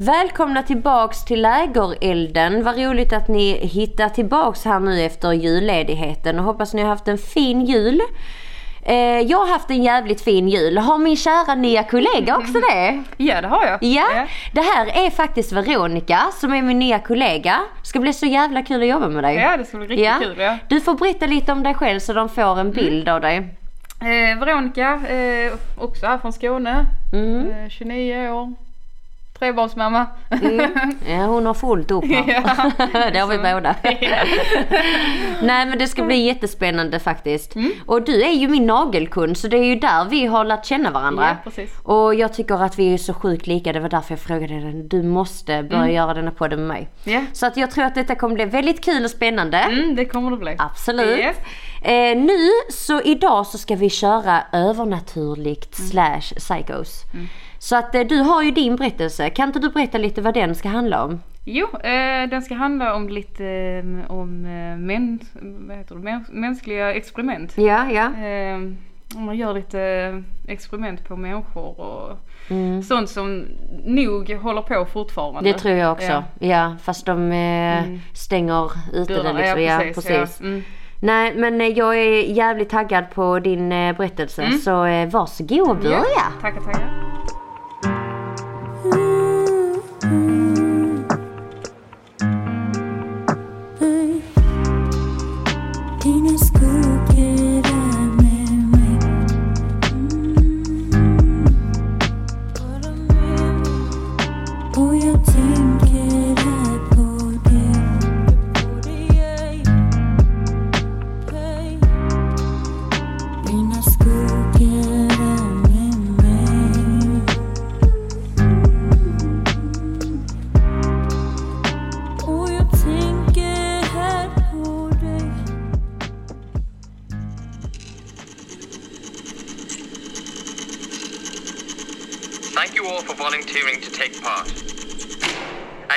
Välkomna 0.00 0.62
tillbaks 0.62 1.24
till 1.24 1.42
lägerelden. 1.42 2.64
Vad 2.64 2.78
roligt 2.78 3.12
att 3.12 3.28
ni 3.28 3.52
hittar 3.66 4.08
tillbaks 4.08 4.64
här 4.64 4.80
nu 4.80 5.02
efter 5.02 5.32
julledigheten 5.32 6.38
och 6.38 6.44
hoppas 6.44 6.74
ni 6.74 6.82
har 6.82 6.88
haft 6.88 7.08
en 7.08 7.18
fin 7.18 7.64
jul. 7.64 8.00
Eh, 8.82 8.96
jag 8.96 9.38
har 9.38 9.52
haft 9.52 9.70
en 9.70 9.82
jävligt 9.82 10.20
fin 10.20 10.48
jul. 10.48 10.78
Har 10.78 10.98
min 10.98 11.16
kära 11.16 11.54
nya 11.54 11.82
kollega 11.82 12.36
också 12.36 12.52
det? 12.52 13.04
Ja 13.16 13.40
det 13.40 13.48
har 13.48 13.66
jag. 13.66 13.82
Ja, 13.82 14.26
det 14.52 14.60
här 14.60 15.06
är 15.06 15.10
faktiskt 15.10 15.52
Veronica 15.52 16.20
som 16.40 16.54
är 16.54 16.62
min 16.62 16.78
nya 16.78 16.98
kollega. 16.98 17.60
Ska 17.82 18.00
bli 18.00 18.12
så 18.12 18.26
jävla 18.26 18.62
kul 18.62 18.82
att 18.82 18.88
jobba 18.88 19.08
med 19.08 19.24
dig. 19.24 19.36
Ja 19.36 19.56
det 19.56 19.64
ska 19.64 19.76
bli 19.76 19.86
riktigt 19.86 20.18
kul 20.20 20.38
ja. 20.38 20.58
Du 20.68 20.80
får 20.80 20.94
berätta 20.94 21.26
lite 21.26 21.52
om 21.52 21.62
dig 21.62 21.74
själv 21.74 22.00
så 22.00 22.12
de 22.12 22.28
får 22.28 22.60
en 22.60 22.70
bild 22.70 23.08
av 23.08 23.20
dig. 23.20 23.36
Eh, 24.00 24.38
Veronica, 24.38 25.00
eh, 25.08 25.52
också 25.78 26.06
här 26.06 26.18
från 26.18 26.32
Skåne. 26.32 26.84
Mm. 27.12 27.50
Eh, 27.50 27.68
29 27.68 28.30
år. 28.30 28.67
Trebarnsmamma. 29.38 30.06
Mm. 30.42 30.70
Ja, 31.08 31.16
hon 31.26 31.46
har 31.46 31.54
fullt 31.54 31.90
upp 31.90 32.04
här. 32.04 32.24
Ja. 32.28 33.10
det 33.12 33.18
har 33.18 33.26
vi 33.28 33.36
Så- 33.36 33.42
båda. 33.42 33.74
Nej 35.42 35.66
men 35.66 35.78
det 35.78 35.86
ska 35.86 36.02
bli 36.04 36.16
jättespännande 36.26 36.98
faktiskt. 36.98 37.54
Mm. 37.54 37.72
Och 37.86 38.02
du 38.02 38.22
är 38.22 38.32
ju 38.32 38.48
min 38.48 38.66
nagelkund 38.66 39.36
så 39.36 39.48
det 39.48 39.56
är 39.56 39.64
ju 39.64 39.74
där 39.74 40.04
vi 40.04 40.26
har 40.26 40.44
lärt 40.44 40.64
känna 40.66 40.90
varandra. 40.90 41.36
Ja. 41.56 41.62
Och 41.82 42.14
jag 42.14 42.32
tycker 42.32 42.62
att 42.64 42.78
vi 42.78 42.94
är 42.94 42.98
så 42.98 43.14
sjukt 43.14 43.46
lika. 43.46 43.72
Det 43.72 43.80
var 43.80 43.88
därför 43.88 44.12
jag 44.12 44.20
frågade 44.20 44.60
dig. 44.60 44.82
Du 44.90 45.02
måste 45.02 45.62
börja 45.62 45.82
Mm. 45.82 45.94
göra 45.94 46.14
denna 46.14 46.30
podden 46.30 46.58
med 46.58 46.68
mig. 46.68 46.88
Ja. 47.04 47.20
Så 47.32 47.46
att 47.46 47.56
jag 47.56 47.70
tror 47.70 47.84
att 47.84 47.94
detta 47.94 48.14
kommer 48.14 48.34
bli 48.34 48.44
väldigt 48.44 48.84
kul 48.84 49.04
och 49.04 49.10
spännande. 49.10 49.58
Mm, 49.58 49.94
det 49.96 50.04
kommer 50.04 50.30
det 50.30 50.36
bli. 50.36 50.54
Absolut. 50.58 51.18
Yes. 51.18 51.36
Eh, 51.88 52.16
nu 52.16 52.38
så 52.70 53.00
idag 53.02 53.46
så 53.46 53.58
ska 53.58 53.74
vi 53.76 53.90
köra 53.90 54.42
övernaturligt 54.52 55.78
Mm. 55.78 55.90
slash 55.90 56.34
psychos. 56.38 57.02
Så 57.58 57.76
att 57.76 57.94
eh, 57.94 58.00
du 58.02 58.16
har 58.20 58.42
ju 58.42 58.50
din 58.50 58.76
berättelse. 58.76 59.30
Kan 59.30 59.48
inte 59.48 59.58
du 59.58 59.68
berätta 59.68 59.98
lite 59.98 60.20
vad 60.22 60.34
den 60.34 60.54
ska 60.54 60.68
handla 60.68 61.04
om? 61.04 61.20
Jo, 61.44 61.66
eh, 61.74 62.28
den 62.30 62.42
ska 62.42 62.54
handla 62.54 62.94
om 62.94 63.08
lite 63.08 63.44
eh, 63.46 64.10
om 64.10 64.44
eh, 64.44 64.76
män, 64.78 65.18
det, 65.88 65.94
mäns, 65.94 66.28
mänskliga 66.32 66.94
experiment. 66.94 67.58
Ja, 67.58 67.90
ja. 67.90 68.26
Eh, 68.26 68.56
om 69.16 69.24
man 69.24 69.36
gör 69.36 69.54
lite 69.54 70.22
experiment 70.48 71.08
på 71.08 71.16
människor 71.16 71.80
och 71.80 72.18
Mm. 72.50 72.82
sånt 72.82 73.10
som 73.10 73.44
nog 73.84 74.30
håller 74.30 74.62
på 74.62 74.84
fortfarande. 74.92 75.52
Det 75.52 75.58
tror 75.58 75.74
jag 75.74 75.92
också. 75.92 76.06
Ja. 76.12 76.24
Ja, 76.38 76.76
fast 76.82 77.06
de 77.06 77.32
Mm. 77.32 78.00
stänger 78.14 78.70
ute 78.92 79.12
det 79.14 79.22
Dörrar, 79.22 79.34
liksom. 79.34 79.62
Ja, 79.62 79.78
precis. 79.78 80.04
precis. 80.04 80.40
Ja. 80.42 80.60
Nej, 81.00 81.34
men 81.34 81.60
eh, 81.60 81.66
jag 81.66 81.98
är 81.98 82.22
jävligt 82.22 82.70
taggad 82.70 83.10
på 83.10 83.38
din 83.38 83.72
eh, 83.72 83.96
berättelse. 83.96 84.42
Mm. 84.42 84.58
Så 84.58 84.84
eh, 84.84 85.08
varsågod 85.08 85.68
och 85.68 85.76
börja. 85.76 85.98
Ja, 85.98 86.40
tackar, 86.40 86.60
tackar. 86.60 87.07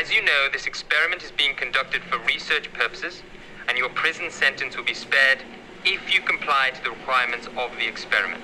As 0.01 0.11
you 0.11 0.23
know, 0.23 0.49
this 0.51 0.65
experiment 0.65 1.21
is 1.21 1.29
being 1.29 1.53
conducted 1.53 2.01
for 2.01 2.17
research 2.25 2.73
purposes, 2.73 3.21
and 3.67 3.77
your 3.77 3.89
prison 3.89 4.31
sentence 4.31 4.75
will 4.75 4.83
be 4.83 4.95
spared 4.95 5.43
if 5.85 6.11
you 6.11 6.21
comply 6.21 6.71
to 6.73 6.83
the 6.83 6.89
requirements 6.89 7.45
of 7.55 7.69
the 7.77 7.85
experiment. 7.87 8.41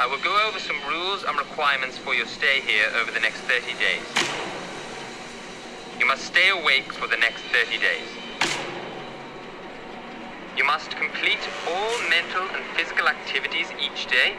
I 0.00 0.08
will 0.08 0.18
go 0.18 0.48
over 0.48 0.58
some 0.58 0.74
rules 0.88 1.22
and 1.22 1.38
requirements 1.38 1.98
for 1.98 2.14
your 2.14 2.26
stay 2.26 2.62
here 2.62 2.90
over 2.96 3.12
the 3.12 3.20
next 3.20 3.42
30 3.42 3.78
days. 3.78 4.02
You 6.00 6.06
must 6.06 6.24
stay 6.24 6.48
awake 6.48 6.92
for 6.92 7.06
the 7.06 7.16
next 7.16 7.42
30 7.54 7.78
days. 7.78 8.08
You 10.56 10.64
must 10.64 10.90
complete 10.90 11.46
all 11.68 11.94
mental 12.10 12.42
and 12.42 12.64
physical 12.76 13.06
activities 13.06 13.68
each 13.80 14.08
day. 14.08 14.34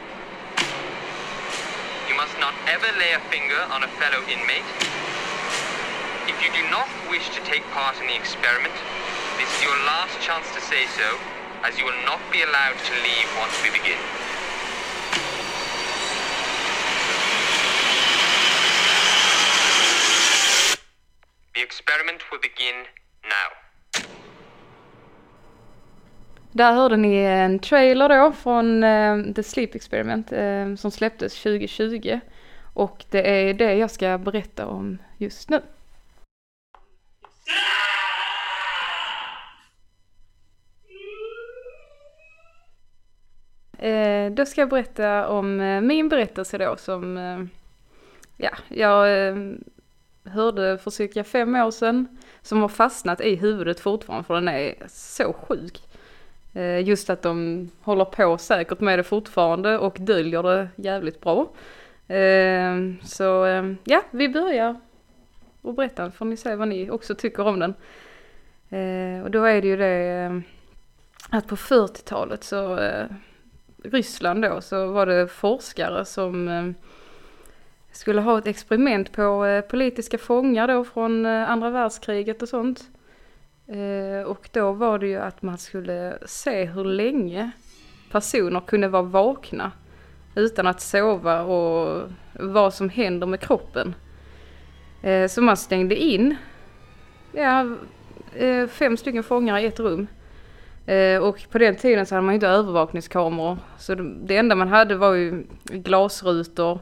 You 2.16 2.22
must 2.22 2.40
not 2.40 2.56
ever 2.72 2.88
lay 2.98 3.12
a 3.12 3.20
finger 3.28 3.59
on 3.76 3.84
a 3.84 3.90
fellow 4.00 4.24
inmate. 4.31 4.64
If 6.31 6.40
you 6.40 6.48
do 6.56 6.64
not 6.72 6.88
wish 7.12 7.28
to 7.36 7.44
take 7.44 7.62
part 7.76 8.00
in 8.00 8.08
the 8.08 8.16
experiment, 8.16 8.72
this 9.38 9.52
is 9.52 9.62
your 9.62 9.76
last 9.84 10.16
chance 10.22 10.48
to 10.56 10.62
say 10.62 10.88
so, 10.96 11.20
as 11.68 11.78
you 11.78 11.84
will 11.84 12.06
not 12.06 12.22
be 12.31 12.42
allowed 12.42 12.80
to 12.88 12.94
leave 13.04 13.28
once 13.38 13.52
we 13.62 13.68
begin. 13.68 14.00
The 21.54 21.62
experiment 21.62 22.31
will 22.31 22.40
begin 22.40 22.88
now. 23.28 23.65
Där 26.56 26.74
hörde 26.74 26.98
ni 26.98 27.16
en 27.18 27.60
trailer 27.60 28.10
då 28.10 28.32
från 28.32 28.84
eh, 28.84 29.34
The 29.36 29.44
Sleep 29.44 29.76
Experiment 29.76 30.32
eh, 30.32 30.76
som 30.76 30.92
släpptes 30.92 31.44
2020. 31.44 32.20
Och 32.74 33.06
det 33.10 33.50
är 33.50 33.54
det 33.54 33.74
jag 33.74 33.92
ska 33.92 34.18
berätta 34.18 34.68
om 34.68 34.98
just 35.18 35.50
nu. 35.50 35.62
Eh, 43.78 44.32
då 44.32 44.46
ska 44.46 44.62
jag 44.62 44.70
berätta 44.70 45.28
om 45.28 45.60
eh, 45.60 45.82
min 45.82 46.10
berättelse 46.10 46.58
då 46.58 46.76
som, 46.78 47.18
eh, 47.18 47.40
ja, 48.38 48.52
jag 48.68 49.28
eh, 49.28 49.36
hörde 50.24 50.78
för 50.78 50.92
cirka 50.92 51.24
fem 51.24 51.56
år 51.56 51.72
sedan. 51.72 52.18
Som 52.42 52.62
har 52.62 52.70
fastnat 52.70 53.22
i 53.22 53.36
huvudet 53.36 53.80
fortfarande 53.80 54.24
för 54.24 54.34
den 54.34 54.48
är 54.48 54.76
så 54.88 55.34
sjuk. 55.34 55.84
Eh, 56.56 56.88
just 56.88 57.10
att 57.10 57.22
de 57.22 57.70
håller 57.82 58.06
på 58.06 58.38
säkert 58.38 58.80
med 58.80 59.00
det 59.00 59.04
fortfarande 59.04 59.78
och 59.78 59.98
döljer 60.00 60.44
det 60.44 60.68
jävligt 60.76 61.22
bra. 61.22 61.52
Eh, 62.16 62.76
så 63.04 63.46
eh, 63.46 63.74
ja, 63.84 64.02
vi 64.12 64.30
börjar 64.30 64.80
och 65.62 65.74
berättar 65.74 66.10
får 66.10 66.26
ni 66.26 66.38
se 66.38 66.56
vad 66.56 66.68
ni 66.68 66.90
också 66.90 67.16
tycker 67.16 67.48
om 67.48 67.60
den. 67.60 67.74
Och 69.24 69.32
då 69.32 69.44
är 69.44 69.62
det 69.62 69.68
ju 69.68 69.78
det 69.78 70.42
att 71.30 71.48
på 71.48 71.56
40-talet 71.56 72.44
så 72.44 72.80
Ryssland 73.84 74.42
då 74.42 74.62
så 74.62 74.92
var 74.92 75.06
det 75.06 75.28
forskare 75.28 76.06
som 76.06 76.74
skulle 77.92 78.22
ha 78.22 78.38
ett 78.38 78.48
experiment 78.48 79.12
på 79.12 79.62
politiska 79.70 80.18
fångar 80.18 80.68
då 80.68 80.84
från 80.84 81.26
andra 81.26 81.70
världskriget 81.70 82.42
och 82.42 82.50
sånt. 82.50 82.90
Eh, 83.68 84.28
och 84.28 84.50
då 84.52 84.72
var 84.72 85.00
det 85.00 85.08
ju 85.08 85.18
att 85.18 85.42
man 85.42 85.58
skulle 85.58 86.18
se 86.26 86.66
hur 86.66 86.86
länge 86.86 87.52
personer 88.12 88.59
kunde 88.59 88.88
vara 88.88 89.03
vakna 89.03 89.72
utan 90.36 90.68
att 90.68 90.81
sova 90.81 91.42
och 91.42 92.09
vad 92.34 92.74
som 92.74 92.90
händer 92.90 93.28
med 93.28 93.40
kroppen. 93.40 93.95
Eh, 95.04 95.28
så 95.28 95.42
man 95.42 95.57
stängde 95.57 95.95
in 95.95 96.36
ja, 97.31 97.75
eh, 98.36 98.68
fem 98.68 98.98
stycken 98.98 99.24
fångar 99.24 99.60
i 99.60 99.66
ett 99.66 99.80
rum. 99.80 100.07
Och 101.22 101.39
på 101.51 101.57
den 101.57 101.75
tiden 101.75 102.06
så 102.06 102.16
hade 102.16 102.25
man 102.25 102.34
ju 102.34 102.36
inte 102.36 102.48
övervakningskameror. 102.48 103.57
Så 103.78 103.95
det 103.95 104.38
enda 104.38 104.56
man 104.56 104.68
hade 104.68 104.95
var 104.95 105.13
ju 105.13 105.44
glasrutor. 105.63 106.80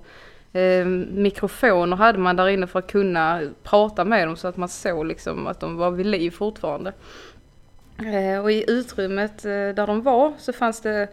Eh, 0.53 0.85
mikrofoner 0.85 1.97
hade 1.97 2.19
man 2.19 2.35
där 2.35 2.49
inne 2.49 2.67
för 2.67 2.79
att 2.79 2.91
kunna 2.91 3.41
prata 3.63 4.05
med 4.05 4.27
dem 4.27 4.35
så 4.35 4.47
att 4.47 4.57
man 4.57 4.69
såg 4.69 5.05
liksom 5.05 5.47
att 5.47 5.59
de 5.59 5.77
var 5.77 5.91
vid 5.91 6.05
liv 6.05 6.31
fortfarande. 6.31 6.93
Eh, 7.97 8.39
och 8.39 8.51
i 8.51 8.65
utrymmet 8.67 9.45
eh, 9.45 9.51
där 9.51 9.87
de 9.87 10.01
var 10.01 10.33
så 10.37 10.53
fanns 10.53 10.81
det 10.81 11.07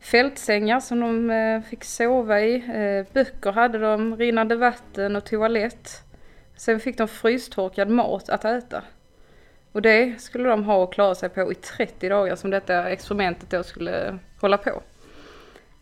fältsängar 0.00 0.80
som 0.80 1.00
de 1.00 1.30
eh, 1.30 1.62
fick 1.62 1.84
sova 1.84 2.40
i. 2.40 2.64
Ehm, 2.74 3.04
böcker 3.12 3.52
hade 3.52 3.78
de, 3.78 4.16
rinnande 4.16 4.56
vatten 4.56 5.16
och 5.16 5.24
toalett. 5.24 6.02
Sen 6.56 6.80
fick 6.80 6.98
de 6.98 7.08
frystorkad 7.08 7.88
mat 7.88 8.28
att 8.28 8.44
äta. 8.44 8.82
Och 9.72 9.82
det 9.82 10.20
skulle 10.20 10.48
de 10.48 10.64
ha 10.64 10.76
och 10.76 10.92
klara 10.92 11.14
sig 11.14 11.28
på 11.28 11.52
i 11.52 11.54
30 11.54 12.08
dagar 12.08 12.36
som 12.36 12.50
detta 12.50 12.90
experimentet 12.90 13.50
då 13.50 13.62
skulle 13.62 14.18
hålla 14.40 14.58
på. 14.58 14.82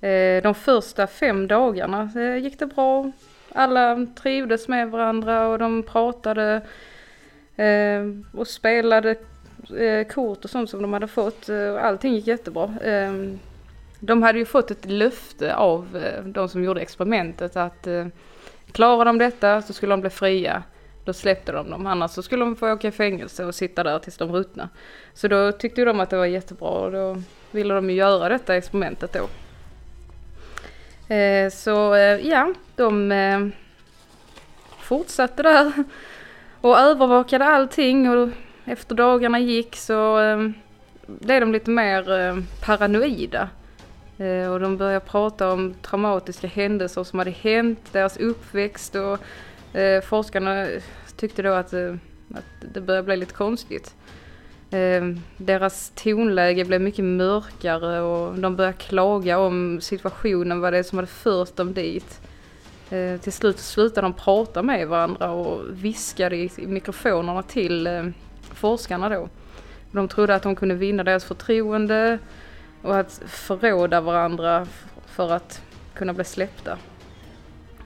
Eh, 0.04 0.42
de 0.42 0.54
första 0.54 1.06
fem 1.06 1.46
dagarna 1.46 2.10
eh, 2.16 2.36
gick 2.36 2.58
det 2.58 2.66
bra. 2.66 3.12
alla 3.52 4.06
trivdes 4.22 4.68
med 4.68 4.90
varandra 4.90 5.46
och 5.46 5.58
de 5.58 5.82
pratade 5.82 6.60
eh, 7.56 8.02
och 8.32 8.48
spelade 8.48 9.16
kort 10.10 10.44
och 10.44 10.50
sånt 10.50 10.70
som 10.70 10.82
de 10.82 10.92
hade 10.92 11.08
fått. 11.08 11.48
Allting 11.80 12.14
gick 12.14 12.26
jättebra. 12.26 12.74
Ehm, 12.84 13.38
de 14.00 14.22
hade 14.22 14.38
ju 14.38 14.44
fått 14.44 14.70
ett 14.70 14.84
löfte 14.84 15.54
av 15.54 16.04
de 16.24 16.48
som 16.48 16.64
gjorde 16.64 16.80
experimentet 16.80 17.56
att 17.56 17.88
klarar 18.72 19.04
de 19.04 19.18
detta 19.18 19.62
så 19.62 19.72
skulle 19.72 19.92
de 19.92 20.00
bli 20.00 20.10
fria. 20.10 20.62
Då 21.04 21.12
släppte 21.12 21.52
de 21.52 21.70
dem, 21.70 21.86
annars 21.86 22.10
så 22.10 22.22
skulle 22.22 22.44
de 22.44 22.56
få 22.56 22.72
åka 22.72 22.88
i 22.88 22.90
fängelse 22.90 23.44
och 23.44 23.54
sitta 23.54 23.82
där 23.82 23.98
tills 23.98 24.16
de 24.16 24.32
ruttnade. 24.32 24.68
Så 25.14 25.28
då 25.28 25.52
tyckte 25.52 25.84
de 25.84 26.00
att 26.00 26.10
det 26.10 26.16
var 26.16 26.26
jättebra 26.26 26.68
och 26.68 26.92
då 26.92 27.22
ville 27.50 27.74
de 27.74 27.90
ju 27.90 27.96
göra 27.96 28.28
detta 28.28 28.56
experimentet 28.56 29.12
då. 29.12 29.28
Eh, 31.08 31.50
så 31.50 31.94
eh, 31.94 32.26
ja, 32.28 32.54
de 32.76 33.12
eh, 33.12 33.46
fortsatte 34.80 35.42
där 35.42 35.72
och 36.60 36.78
övervakade 36.78 37.44
allting 37.44 38.10
och 38.10 38.28
efter 38.64 38.94
dagarna 38.94 39.38
gick 39.38 39.76
så 39.76 40.20
eh, 40.20 40.48
blev 41.06 41.40
de 41.40 41.52
lite 41.52 41.70
mer 41.70 42.12
eh, 42.12 42.36
paranoida. 42.64 43.48
Eh, 44.18 44.52
och 44.52 44.60
de 44.60 44.76
började 44.76 45.06
prata 45.06 45.52
om 45.52 45.74
traumatiska 45.82 46.46
händelser 46.46 47.04
som 47.04 47.18
hade 47.18 47.30
hänt, 47.30 47.92
deras 47.92 48.16
uppväxt 48.16 48.94
och 48.94 49.18
forskarna 50.04 50.66
tyckte 51.16 51.42
då 51.42 51.52
att, 51.52 51.74
att 52.34 52.72
det 52.74 52.80
började 52.80 53.06
bli 53.06 53.16
lite 53.16 53.34
konstigt. 53.34 53.94
Ehm, 54.74 55.20
deras 55.36 55.92
tonläge 55.94 56.64
blev 56.64 56.80
mycket 56.80 57.04
mörkare 57.04 58.00
och 58.00 58.38
de 58.38 58.56
började 58.56 58.76
klaga 58.76 59.38
om 59.38 59.80
situationen, 59.80 60.60
vad 60.60 60.72
det 60.72 60.78
är 60.78 60.82
som 60.82 60.98
hade 60.98 61.08
fört 61.08 61.56
dem 61.56 61.74
dit. 61.74 62.20
Ehm, 62.90 63.18
till 63.18 63.32
slut 63.32 63.58
slutade 63.58 64.04
de 64.04 64.12
prata 64.12 64.62
med 64.62 64.88
varandra 64.88 65.30
och 65.30 65.60
viskade 65.70 66.36
i, 66.36 66.50
mikrofonerna 66.56 67.42
till 67.42 67.86
ehm, 67.86 68.14
forskarna 68.52 69.08
då. 69.08 69.28
De 69.92 70.08
trodde 70.08 70.34
att 70.34 70.42
de 70.42 70.56
kunde 70.56 70.74
vinna 70.74 71.04
deras 71.04 71.24
förtroende 71.24 72.18
och 72.82 72.96
att 72.96 73.22
förråda 73.26 74.00
varandra 74.00 74.66
för 75.06 75.32
att 75.32 75.62
kunna 75.94 76.12
bli 76.12 76.24
släppta. 76.24 76.78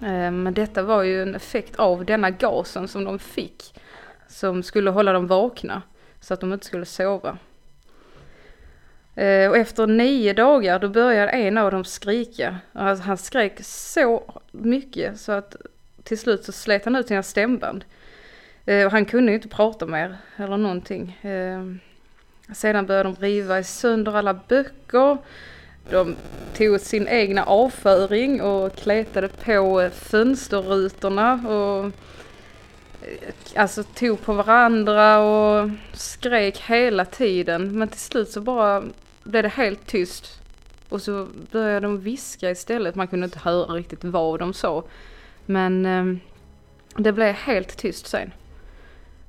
Men 0.01 0.55
detta 0.55 0.83
var 0.83 1.03
ju 1.03 1.23
en 1.23 1.35
effekt 1.35 1.77
av 1.77 2.05
denna 2.05 2.31
gasen 2.31 2.89
som 2.89 3.05
de 3.05 3.19
fick 3.19 3.75
som 4.29 4.63
skulle 4.63 4.91
hålla 4.91 5.13
dem 5.13 5.27
vakna 5.27 5.83
så 6.21 6.35
att 6.35 6.41
de 6.41 6.53
inte 6.53 6.67
skulle 6.67 6.85
sova. 6.85 7.39
Eh, 9.15 9.51
och 9.51 9.57
efter 9.57 9.87
nio 9.87 10.33
dagar 10.33 10.79
då 10.79 10.89
började 10.89 11.31
en 11.31 11.59
av 11.59 11.71
dem 11.71 11.85
skrika. 11.85 12.59
Alltså, 12.73 13.05
han 13.05 13.17
skrek 13.17 13.61
så 13.63 14.35
mycket 14.53 15.21
så 15.21 15.33
att 15.33 15.57
till 16.03 16.19
slut 16.19 16.45
så 16.45 16.53
slet 16.53 16.85
han 16.85 16.97
ut 16.97 17.09
sina 17.09 17.23
stämband. 17.23 17.85
Eh, 18.65 18.87
och 18.87 18.93
han 18.93 19.05
kunde 19.05 19.33
ju 19.33 19.37
inte 19.37 19.49
prata 19.49 19.87
mer 19.87 20.17
eller 20.37 20.57
någonting. 20.57 21.19
Eh, 21.23 21.65
sedan 22.55 22.87
började 22.87 23.09
de 23.09 23.15
riva 23.15 23.63
sönder 23.63 24.17
alla 24.17 24.35
böcker. 24.35 25.19
De 25.91 26.17
tog 26.57 26.81
sin 26.81 27.09
egna 27.09 27.45
avföring 27.45 28.43
och 28.43 28.77
kletade 28.77 29.29
på 29.29 29.91
fönsterrutorna 29.93 31.33
och 31.33 31.93
Eh, 33.03 33.35
alltså 33.55 33.83
tog 33.83 34.23
på 34.23 34.33
varandra 34.33 35.19
och 35.19 35.71
skrek 35.93 36.59
hela 36.59 37.05
tiden. 37.05 37.79
Men 37.79 37.89
till 37.89 38.01
slut 38.01 38.31
så 38.31 38.41
bara 38.41 38.83
blev 39.23 39.43
det 39.43 39.49
helt 39.49 39.87
tyst. 39.87 40.41
Och 40.89 41.03
så 41.03 41.27
började 41.51 41.87
de 41.87 42.01
viska 42.01 42.51
istället. 42.51 42.95
Man 42.95 43.09
kunde 43.09 43.25
inte 43.25 43.39
höra 43.39 43.75
riktigt 43.75 44.05
vad 44.05 44.39
de 44.39 44.53
sa. 44.53 44.85
Men 45.47 45.87
eh, 45.87 46.21
det 46.97 47.13
blev 47.13 47.35
helt 47.35 47.77
tyst 47.77 48.07
sen. 48.07 48.33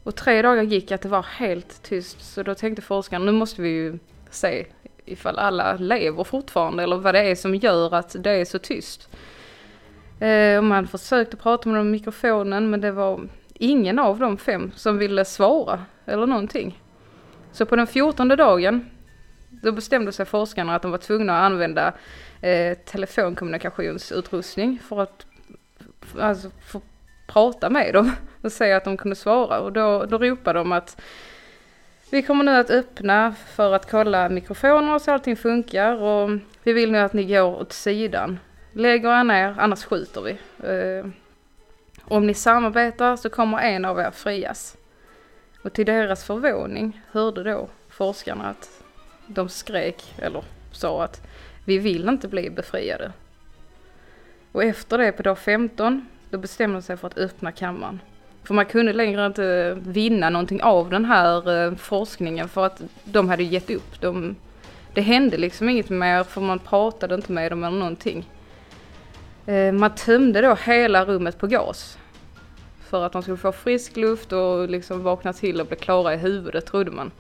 Och 0.04 0.16
tre 0.16 0.42
dagar 0.42 0.64
gick 0.64 0.92
att 0.92 1.02
det 1.02 1.10
var 1.10 1.26
helt 1.30 1.84
tyst. 1.84 2.34
Så 2.34 2.44
då 2.44 2.56
tänkte 2.56 2.82
forskaren, 2.82 3.26
nu 3.26 3.32
måste 3.32 3.62
vi 3.62 3.70
ju 3.70 4.00
se 4.30 4.66
ifall 5.06 5.40
alla 5.40 5.76
lever 5.76 6.24
fortfarande 6.24 6.84
eller 6.84 6.98
vad 6.98 7.16
det 7.16 7.20
är 7.20 7.36
som 7.36 7.56
gör 7.56 7.94
att 7.94 8.16
det 8.20 8.32
är 8.32 8.46
så 8.46 8.60
tyst. 8.60 9.10
Eh, 10.20 10.58
och 10.58 10.64
man 10.64 10.88
försökte 10.88 11.38
prata 11.38 11.70
med 11.70 11.80
dem 11.80 11.88
i 11.88 11.92
mikrofonen 11.92 12.70
men 12.70 12.82
det 12.82 12.92
var 12.92 13.28
ingen 13.60 14.00
av 14.00 14.20
de 14.20 14.38
fem 14.38 14.72
som 14.76 14.98
ville 14.98 15.26
svara 15.26 15.86
eller 16.06 16.28
någonting. 16.28 16.84
Så 17.52 17.66
på 17.66 17.76
den 17.76 17.88
fjortonde 17.88 18.36
dagen 18.36 18.90
då 19.50 19.72
bestämde 19.72 20.12
sig 20.12 20.26
forskarna 20.26 20.76
att 20.76 20.82
de 20.82 20.92
var 20.92 20.98
tvungna 20.98 21.38
att 21.38 21.52
använda 21.52 21.94
eh, 22.42 22.78
telefonkommunikationsutrustning 22.78 24.80
för 24.80 25.02
att 25.02 25.26
alltså, 26.20 26.52
få 26.72 26.82
prata 27.28 27.70
med 27.70 27.94
dem 27.94 28.12
och 28.42 28.52
säga 28.52 28.78
att 28.78 28.84
de 28.84 28.98
kunde 28.98 29.16
svara. 29.16 29.60
Och 29.60 29.74
då, 29.74 30.06
då 30.06 30.18
ropade 30.18 30.60
de 30.60 30.72
att 30.72 31.02
vi 32.12 32.22
kommer 32.22 32.44
nu 32.44 32.52
att 32.52 32.70
öppna 32.70 33.36
för 33.56 33.74
att 33.74 33.92
kolla 33.92 34.30
mikrofoner 34.30 35.00
så 35.00 35.12
allting 35.12 35.36
funkar 35.36 35.96
och 35.96 36.30
vi 36.64 36.74
vill 36.74 36.92
nu 36.92 36.98
att 36.98 37.14
ni 37.14 37.26
går 37.26 37.62
åt 37.62 37.74
sidan. 37.74 38.40
Lägg 38.74 39.06
er 39.06 39.24
ner, 39.24 39.56
annars 39.58 39.84
skjuter 39.84 40.22
vi. 40.22 40.32
Eh, 40.68 41.06
om 42.10 42.28
ni 42.28 42.34
samarbetar 42.34 43.16
så 43.16 43.30
kommer 43.30 43.58
en 43.60 43.86
av 43.86 44.00
er 44.00 44.12
frias. 44.12 44.78
Och 45.62 45.74
till 45.74 45.86
deras 45.86 46.24
förvåning 46.24 47.02
hörde 47.12 47.44
då 47.44 47.68
forskarna 47.90 48.50
att 48.50 48.84
de 49.28 49.50
skrek, 49.50 50.14
eller 50.18 50.44
sa 50.72 51.04
att 51.04 51.22
vi 51.66 51.78
vill 51.78 52.10
inte 52.10 52.28
bli 52.28 52.50
befriade. 52.50 53.12
Och 54.52 54.64
efter 54.64 54.98
det 54.98 55.12
på 55.12 55.24
dag 55.24 55.38
15, 55.38 56.08
då 56.30 56.38
bestämde 56.38 56.76
de 56.78 56.82
sig 56.82 56.98
för 56.98 57.08
att 57.08 57.18
öppna 57.18 57.52
kammaren. 57.52 58.00
För 58.44 58.54
man 58.54 58.66
kunde 58.66 58.94
längre 58.94 59.26
inte 59.26 59.78
vinna 59.82 60.30
någonting 60.30 60.62
av 60.64 60.90
den 60.90 61.06
här 61.06 61.66
eh, 61.66 61.76
forskningen 61.76 62.50
för 62.50 62.66
att 62.66 62.82
de 63.04 63.30
hade 63.30 63.44
gett 63.44 63.70
upp. 63.70 64.02
De, 64.02 64.36
det 64.94 65.02
hände 65.02 65.38
liksom 65.38 65.70
inget 65.70 65.90
mer 65.90 66.24
för 66.24 66.42
man 66.42 66.60
pratade 66.60 67.16
inte 67.16 67.32
med 67.32 67.52
dem 67.52 67.64
eller 67.64 67.78
någonting. 67.78 68.30
Eh, 69.46 69.72
man 69.72 69.96
tömde 69.96 70.42
då 70.42 70.56
hela 70.56 71.06
rummet 71.06 71.38
på 71.40 71.48
gas. 71.48 71.99
För 72.90 73.06
att 73.06 73.12
de 73.12 73.22
skulle 73.22 73.38
få 73.38 73.52
frisk 73.52 73.98
luft 73.98 74.32
och 74.34 74.70
liksom 74.70 75.04
vakna 75.04 75.34
till 75.34 75.62
och 75.62 75.68
bli 75.68 75.78
klara 75.78 76.14
i 76.14 76.18
huvudet 76.18 76.66
trodde 76.66 76.92
man. 76.92 77.12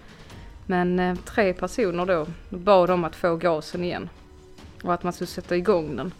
Men 0.65 0.99
eh, 0.99 1.15
tre 1.15 1.53
personer 1.53 2.05
då 2.05 2.27
bad 2.49 2.89
om 2.89 3.03
att 3.03 3.15
få 3.15 3.35
gasen 3.35 3.83
igen. 3.83 4.09
Och 4.83 4.93
att 4.93 5.03
man 5.03 5.13
skulle 5.13 5.27
sätta 5.27 5.57
igång 5.57 5.95
den. 5.95 6.13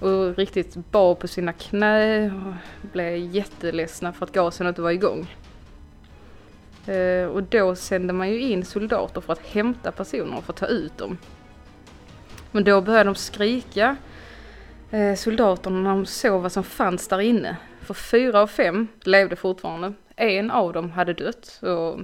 Och 0.00 0.36
riktigt 0.36 0.74
bad 0.74 1.18
på 1.18 1.28
sina 1.28 1.52
knä 1.52 2.26
och 2.26 2.54
blev 2.92 3.16
jätteledsna 3.16 4.12
för 4.12 4.26
att 4.26 4.32
gasen 4.32 4.66
inte 4.66 4.82
var 4.82 4.90
igång. 4.90 5.36
Eh, 6.86 7.26
och 7.26 7.42
då 7.42 7.74
sände 7.74 8.12
man 8.12 8.30
ju 8.30 8.40
in 8.40 8.64
soldater 8.64 9.20
för 9.20 9.32
att 9.32 9.46
hämta 9.46 9.92
personer 9.92 10.36
och 10.36 10.44
för 10.44 10.52
att 10.52 10.58
ta 10.58 10.66
ut 10.66 10.98
dem. 10.98 11.18
Men 12.50 12.64
då 12.64 12.80
började 12.80 13.08
de 13.08 13.14
skrika, 13.14 13.96
eh, 14.90 15.14
soldaterna, 15.14 15.80
när 15.80 15.90
de 15.90 16.06
såg 16.06 16.42
vad 16.42 16.52
som 16.52 16.64
fanns 16.64 17.08
där 17.08 17.20
inne. 17.20 17.56
För 17.94 18.02
fyra 18.02 18.40
av 18.40 18.46
fem 18.46 18.88
levde 19.04 19.36
fortfarande. 19.36 19.92
En 20.16 20.50
av 20.50 20.72
dem 20.72 20.90
hade 20.90 21.12
dött. 21.12 21.60
Och 21.62 22.00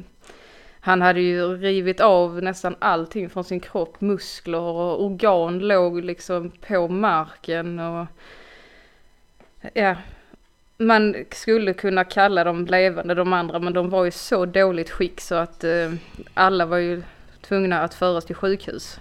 han 0.81 1.03
hade 1.03 1.21
ju 1.21 1.57
rivit 1.57 2.01
av 2.01 2.43
nästan 2.43 2.77
allting 2.79 3.31
från 3.31 3.45
sin 3.45 3.61
kropp, 3.61 4.01
muskler 4.01 4.61
och 4.61 5.05
organ 5.05 5.59
låg 5.59 6.05
liksom 6.05 6.51
på 6.51 6.89
marken 6.89 7.79
och 7.79 8.07
ja, 9.73 9.97
man 10.77 11.25
skulle 11.31 11.73
kunna 11.73 12.05
kalla 12.05 12.45
dem 12.45 12.67
levande 12.67 13.15
de 13.15 13.33
andra 13.33 13.59
men 13.59 13.73
de 13.73 13.91
var 13.91 14.07
i 14.07 14.11
så 14.11 14.47
dåligt 14.47 14.91
skick 14.91 15.21
så 15.21 15.35
att 15.35 15.65
eh, 15.65 15.93
alla 16.35 16.67
var 16.67 16.77
ju 16.77 17.03
tvungna 17.41 17.81
att 17.81 17.95
föras 17.95 18.25
till 18.25 18.37
sjukhus. 18.37 19.01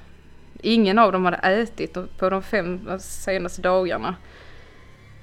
Ingen 0.62 1.00
av 1.00 1.12
dem 1.12 1.26
hade 1.26 1.38
ätit 1.38 1.98
på 2.18 2.30
de 2.30 2.44
fem 2.44 2.90
senaste 3.00 3.62
dagarna. 3.62 4.16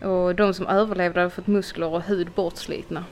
Och 0.05 0.35
de 0.35 0.55
som 0.55 0.67
överlevde 0.67 1.21
hade 1.21 1.31
fått 1.31 1.47
muskler 1.47 1.87
och 1.87 2.03
hud 2.03 2.31
bortslitna. 2.31 3.05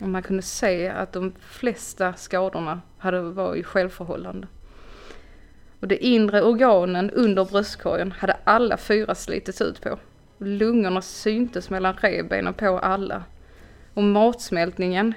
Och 0.00 0.08
man 0.08 0.22
kunde 0.22 0.42
se 0.42 0.88
att 0.88 1.12
de 1.12 1.32
flesta 1.40 2.14
skadorna 2.14 2.80
hade 2.98 3.20
varit 3.20 3.66
självförhållande. 3.66 4.46
Och 5.80 5.88
de 5.88 5.96
inre 5.96 6.42
organen 6.42 7.10
under 7.10 7.44
bröstkorgen 7.44 8.12
hade 8.12 8.36
alla 8.44 8.76
fyra 8.76 9.14
slitits 9.14 9.60
ut 9.60 9.80
på. 9.80 9.98
Lungorna 10.38 11.02
syntes 11.02 11.70
mellan 11.70 11.94
revbenen 11.94 12.54
på 12.54 12.78
alla. 12.78 13.24
Och 13.94 14.02
matsmältningen 14.02 15.14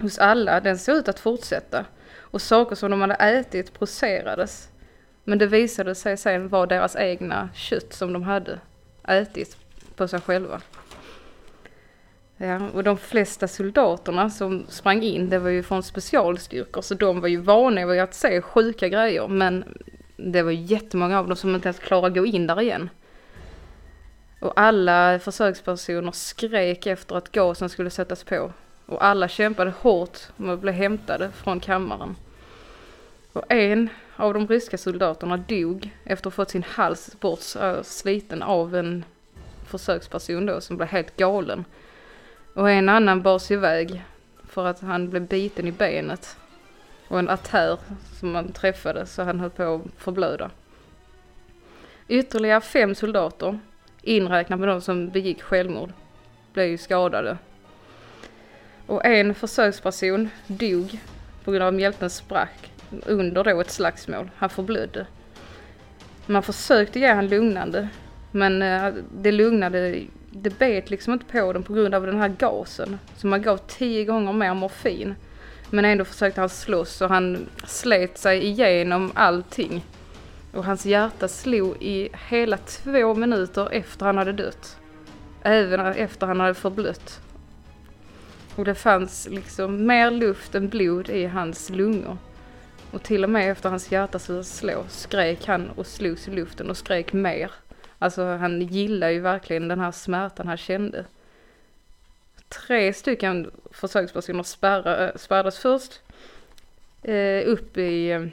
hos 0.00 0.18
alla, 0.18 0.60
den 0.60 0.78
såg 0.78 0.96
ut 0.96 1.08
att 1.08 1.20
fortsätta. 1.20 1.84
Och 2.18 2.42
saker 2.42 2.76
som 2.76 2.90
de 2.90 3.00
hade 3.00 3.14
ätit 3.14 3.78
procerades. 3.78 4.68
Men 5.24 5.38
det 5.38 5.46
visade 5.46 5.94
sig 5.94 6.16
sen 6.16 6.48
vara 6.48 6.66
deras 6.66 6.96
egna 6.96 7.48
kött 7.54 7.92
som 7.92 8.12
de 8.12 8.22
hade 8.22 8.60
ätit 9.08 9.56
på 9.98 10.08
sig 10.08 10.20
själva. 10.20 10.60
Ja, 12.36 12.60
och 12.74 12.84
de 12.84 12.98
flesta 12.98 13.48
soldaterna 13.48 14.30
som 14.30 14.66
sprang 14.68 15.02
in, 15.02 15.30
det 15.30 15.38
var 15.38 15.50
ju 15.50 15.62
från 15.62 15.82
specialstyrkor, 15.82 16.82
så 16.82 16.94
de 16.94 17.20
var 17.20 17.28
ju 17.28 17.40
vana 17.40 17.86
vid 17.86 18.00
att 18.00 18.14
se 18.14 18.42
sjuka 18.42 18.88
grejer, 18.88 19.28
men 19.28 19.64
det 20.16 20.42
var 20.42 20.50
jättemånga 20.50 21.18
av 21.18 21.28
dem 21.28 21.36
som 21.36 21.54
inte 21.54 21.68
ens 21.68 21.78
klarade 21.78 22.06
att 22.06 22.14
gå 22.14 22.26
in 22.26 22.46
där 22.46 22.60
igen. 22.60 22.90
Och 24.40 24.60
alla 24.60 25.18
försökspersoner 25.18 26.12
skrek 26.12 26.86
efter 26.86 27.16
att 27.16 27.32
gasen 27.32 27.68
skulle 27.68 27.90
sättas 27.90 28.24
på. 28.24 28.52
Och 28.86 29.04
alla 29.04 29.28
kämpade 29.28 29.72
hårt 29.80 30.18
med 30.36 30.54
att 30.54 30.60
bli 30.60 30.72
hämtade 30.72 31.30
från 31.30 31.60
kammaren. 31.60 32.16
Och 33.32 33.52
en 33.52 33.88
av 34.16 34.34
de 34.34 34.46
ryska 34.46 34.78
soldaterna 34.78 35.36
dog 35.36 35.90
efter 36.04 36.28
att 36.28 36.34
ha 36.34 36.44
fått 36.44 36.50
sin 36.50 36.62
hals 36.62 37.20
bort 37.20 37.40
äh, 37.60 37.82
sliten 37.82 38.42
av 38.42 38.74
en 38.74 39.04
försöksperson 39.68 40.46
då 40.46 40.60
som 40.60 40.76
blev 40.76 40.88
helt 40.88 41.16
galen. 41.16 41.64
Och 42.54 42.70
en 42.70 42.88
annan 42.88 43.22
bars 43.22 43.50
iväg 43.50 44.04
för 44.48 44.66
att 44.66 44.80
han 44.80 45.10
blev 45.10 45.26
biten 45.26 45.66
i 45.66 45.72
benet. 45.72 46.36
Och 47.08 47.18
en 47.18 47.28
artär 47.28 47.78
som 48.20 48.34
han 48.34 48.52
träffade 48.52 49.06
så 49.06 49.22
han 49.22 49.40
höll 49.40 49.50
på 49.50 49.74
att 49.74 50.02
förblöda. 50.02 50.50
Ytterligare 52.08 52.60
fem 52.60 52.94
soldater, 52.94 53.58
inräknat 54.02 54.60
med 54.60 54.68
de 54.68 54.80
som 54.80 55.08
begick 55.08 55.42
självmord, 55.42 55.92
blev 56.52 56.66
ju 56.66 56.78
skadade. 56.78 57.38
Och 58.86 59.04
en 59.04 59.34
försöksperson 59.34 60.28
dog 60.46 61.00
på 61.44 61.50
grund 61.50 61.62
av 61.62 61.68
att 61.68 61.74
mjälten 61.74 62.10
sprack 62.10 62.72
under 63.06 63.44
då 63.44 63.60
ett 63.60 63.70
slagsmål. 63.70 64.30
Han 64.36 64.50
förblödde. 64.50 65.06
Man 66.26 66.42
försökte 66.42 66.98
ge 66.98 67.12
han 67.12 67.28
lugnande 67.28 67.88
men 68.38 68.62
eh, 68.62 68.94
det 69.22 69.32
lugnade, 69.32 70.02
det 70.30 70.58
bet 70.58 70.90
liksom 70.90 71.12
inte 71.12 71.24
på 71.24 71.52
den 71.52 71.62
på 71.62 71.72
grund 71.72 71.94
av 71.94 72.06
den 72.06 72.20
här 72.20 72.28
gasen. 72.28 72.98
Så 73.16 73.26
man 73.26 73.42
gav 73.42 73.56
tio 73.56 74.04
gånger 74.04 74.32
mer 74.32 74.54
morfin. 74.54 75.14
Men 75.70 75.84
ändå 75.84 76.04
försökte 76.04 76.40
han 76.40 76.48
slåss 76.48 77.00
och 77.00 77.08
han 77.08 77.46
slet 77.66 78.18
sig 78.18 78.46
igenom 78.46 79.12
allting. 79.14 79.84
Och 80.52 80.64
hans 80.64 80.86
hjärta 80.86 81.28
slog 81.28 81.82
i 81.82 82.08
hela 82.28 82.56
två 82.56 83.14
minuter 83.14 83.68
efter 83.72 84.06
han 84.06 84.18
hade 84.18 84.32
dött. 84.32 84.76
Även 85.42 85.80
efter 85.80 86.26
han 86.26 86.40
hade 86.40 86.54
förblött. 86.54 87.20
Och 88.56 88.64
det 88.64 88.74
fanns 88.74 89.28
liksom 89.30 89.86
mer 89.86 90.10
luft 90.10 90.54
än 90.54 90.68
blod 90.68 91.08
i 91.08 91.26
hans 91.26 91.70
lungor. 91.70 92.18
Och 92.90 93.02
till 93.02 93.24
och 93.24 93.30
med 93.30 93.50
efter 93.50 93.68
hans 93.68 93.92
hjärta 93.92 94.18
slutade 94.18 94.44
slå 94.44 94.84
skrek 94.88 95.46
han 95.46 95.70
och 95.70 95.86
slogs 95.86 96.28
i 96.28 96.30
luften 96.30 96.70
och 96.70 96.76
skrek 96.76 97.12
mer. 97.12 97.50
Alltså 97.98 98.24
han 98.24 98.60
gillade 98.60 99.12
ju 99.12 99.20
verkligen 99.20 99.68
den 99.68 99.80
här 99.80 99.92
smärtan 99.92 100.48
han 100.48 100.56
kände. 100.56 101.04
Tre 102.48 102.92
stycken 102.92 103.50
försökspersoner 103.70 104.42
spärra, 104.42 105.18
spärrades 105.18 105.58
först 105.58 106.00
eh, 107.02 107.48
upp 107.48 107.76
i, 107.76 108.10
eh, 108.10 108.26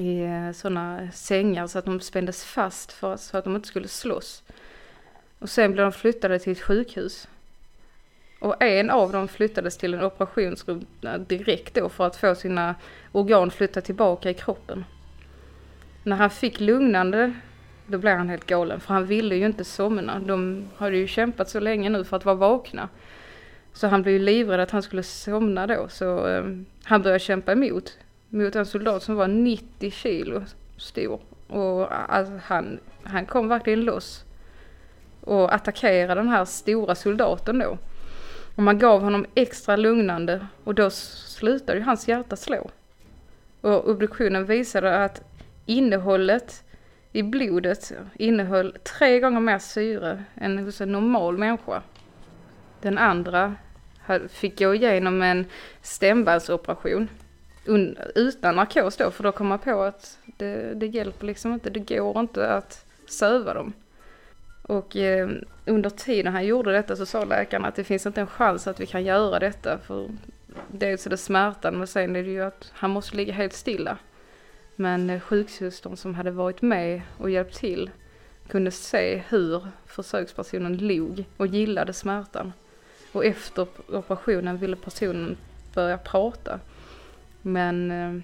i 0.00 0.20
eh, 0.24 0.52
sådana 0.52 1.10
sängar 1.12 1.66
så 1.66 1.78
att 1.78 1.84
de 1.84 2.00
spändes 2.00 2.44
fast 2.44 2.92
för, 2.92 3.16
så 3.16 3.36
att 3.36 3.44
de 3.44 3.56
inte 3.56 3.68
skulle 3.68 3.88
slåss. 3.88 4.42
Och 5.38 5.50
sen 5.50 5.72
blev 5.72 5.84
de 5.84 5.92
flyttade 5.92 6.38
till 6.38 6.52
ett 6.52 6.60
sjukhus. 6.60 7.28
Och 8.40 8.62
en 8.62 8.90
av 8.90 9.12
dem 9.12 9.28
flyttades 9.28 9.76
till 9.76 9.94
en 9.94 10.02
operationsrum 10.02 10.86
eh, 11.02 11.14
direkt 11.14 11.74
då 11.74 11.88
för 11.88 12.06
att 12.06 12.16
få 12.16 12.34
sina 12.34 12.74
organ 13.12 13.50
flyttade 13.50 13.86
tillbaka 13.86 14.30
i 14.30 14.34
kroppen. 14.34 14.84
När 16.02 16.16
han 16.16 16.30
fick 16.30 16.60
lugnande 16.60 17.34
då 17.86 17.98
blev 17.98 18.16
han 18.16 18.28
helt 18.28 18.46
galen 18.46 18.80
för 18.80 18.94
han 18.94 19.06
ville 19.06 19.36
ju 19.36 19.46
inte 19.46 19.64
somna. 19.64 20.18
De 20.18 20.64
hade 20.76 20.96
ju 20.96 21.06
kämpat 21.06 21.48
så 21.48 21.60
länge 21.60 21.88
nu 21.88 22.04
för 22.04 22.16
att 22.16 22.24
vara 22.24 22.36
vakna. 22.36 22.88
Så 23.72 23.86
han 23.86 24.02
blev 24.02 24.12
ju 24.12 24.18
livrädd 24.18 24.60
att 24.60 24.70
han 24.70 24.82
skulle 24.82 25.02
somna 25.02 25.66
då 25.66 25.86
så 25.88 26.26
eh, 26.28 26.44
han 26.84 27.02
började 27.02 27.18
kämpa 27.18 27.52
emot. 27.52 27.98
Mot 28.28 28.56
en 28.56 28.66
soldat 28.66 29.02
som 29.02 29.14
var 29.14 29.28
90 29.28 29.90
kilo 29.90 30.42
stor. 30.76 31.20
Och 31.46 32.12
alltså, 32.14 32.40
han, 32.44 32.78
han 33.02 33.26
kom 33.26 33.48
verkligen 33.48 33.80
loss. 33.80 34.24
Och 35.20 35.54
attackerade 35.54 36.14
den 36.14 36.28
här 36.28 36.44
stora 36.44 36.94
soldaten 36.94 37.58
då. 37.58 37.78
Och 38.54 38.62
man 38.62 38.78
gav 38.78 39.00
honom 39.00 39.26
extra 39.34 39.76
lugnande 39.76 40.46
och 40.64 40.74
då 40.74 40.90
slutade 40.90 41.78
ju 41.78 41.84
hans 41.84 42.08
hjärta 42.08 42.36
slå. 42.36 42.70
Och 43.60 43.88
obduktionen 43.88 44.44
visade 44.44 45.04
att 45.04 45.22
innehållet 45.66 46.63
i 47.14 47.22
blodet 47.22 47.92
innehöll 48.14 48.76
tre 48.98 49.20
gånger 49.20 49.40
mer 49.40 49.58
syre 49.58 50.24
än 50.34 50.58
hos 50.58 50.80
en 50.80 50.92
normal 50.92 51.38
människa. 51.38 51.82
Den 52.80 52.98
andra 52.98 53.54
fick 54.28 54.58
gå 54.58 54.74
igenom 54.74 55.22
en 55.22 55.46
stämbandsoperation 55.82 57.08
utan 58.14 58.56
narkos 58.56 58.96
då, 58.96 59.10
för 59.10 59.22
då 59.22 59.32
kom 59.32 59.46
man 59.46 59.58
på 59.58 59.82
att 59.82 60.18
det, 60.24 60.74
det 60.74 60.86
hjälper 60.86 61.26
liksom 61.26 61.52
inte, 61.52 61.70
det 61.70 61.96
går 61.96 62.20
inte 62.20 62.48
att 62.48 62.84
söva 63.06 63.54
dem. 63.54 63.72
Och 64.62 64.96
eh, 64.96 65.28
under 65.66 65.90
tiden 65.90 66.32
han 66.32 66.46
gjorde 66.46 66.72
detta 66.72 66.96
så 66.96 67.06
sa 67.06 67.24
läkaren 67.24 67.64
att 67.64 67.74
det 67.74 67.84
finns 67.84 68.06
inte 68.06 68.20
en 68.20 68.26
chans 68.26 68.66
att 68.66 68.80
vi 68.80 68.86
kan 68.86 69.04
göra 69.04 69.38
detta 69.38 69.78
för 69.78 70.08
dels 70.68 71.06
är 71.06 71.10
det 71.10 71.16
smärtan 71.16 71.78
men 71.78 71.86
sen 71.86 72.16
är 72.16 72.22
det 72.22 72.30
ju 72.30 72.42
att 72.42 72.72
han 72.72 72.90
måste 72.90 73.16
ligga 73.16 73.32
helt 73.32 73.52
stilla. 73.52 73.98
Men 74.76 75.20
sjuksystern 75.20 75.96
som 75.96 76.14
hade 76.14 76.30
varit 76.30 76.62
med 76.62 77.02
och 77.18 77.30
hjälpt 77.30 77.54
till 77.54 77.90
kunde 78.48 78.70
se 78.70 79.22
hur 79.28 79.66
försökspersonen 79.86 80.76
log 80.76 81.24
och 81.36 81.46
gillade 81.46 81.92
smärtan. 81.92 82.52
Och 83.12 83.24
efter 83.24 83.66
operationen 83.88 84.58
ville 84.58 84.76
personen 84.76 85.36
börja 85.74 85.98
prata. 85.98 86.60
Men 87.42 87.90
eh, 87.90 88.22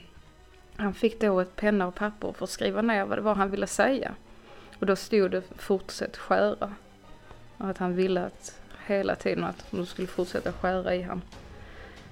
han 0.76 0.94
fick 0.94 1.20
då 1.20 1.40
ett 1.40 1.56
penna 1.56 1.86
och 1.86 1.94
papper 1.94 2.32
för 2.32 2.44
att 2.44 2.50
skriva 2.50 2.82
ner 2.82 3.04
vad 3.04 3.18
det 3.18 3.22
var 3.22 3.34
han 3.34 3.50
ville 3.50 3.66
säga. 3.66 4.14
Och 4.78 4.86
då 4.86 4.96
stod 4.96 5.30
det 5.30 5.42
fortsätt 5.56 6.16
skära. 6.16 6.74
Och 7.56 7.68
att 7.68 7.78
han 7.78 7.96
ville 7.96 8.24
att 8.26 8.60
hela 8.86 9.14
tiden 9.14 9.44
att 9.44 9.66
de 9.70 9.86
skulle 9.86 10.08
fortsätta 10.08 10.52
skära 10.52 10.94
i 10.94 11.02
han. 11.02 11.22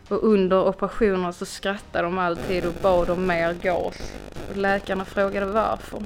Och 0.09 0.25
under 0.25 0.69
operationen 0.69 1.33
så 1.33 1.47
skrattade 1.47 2.05
de 2.05 2.19
alltid 2.19 2.67
och 2.67 2.75
bad 2.83 3.11
om 3.11 3.27
mer 3.27 3.53
gas. 3.53 4.13
Och 4.51 4.57
läkarna 4.57 5.05
frågade 5.05 5.47
varför. 5.47 6.03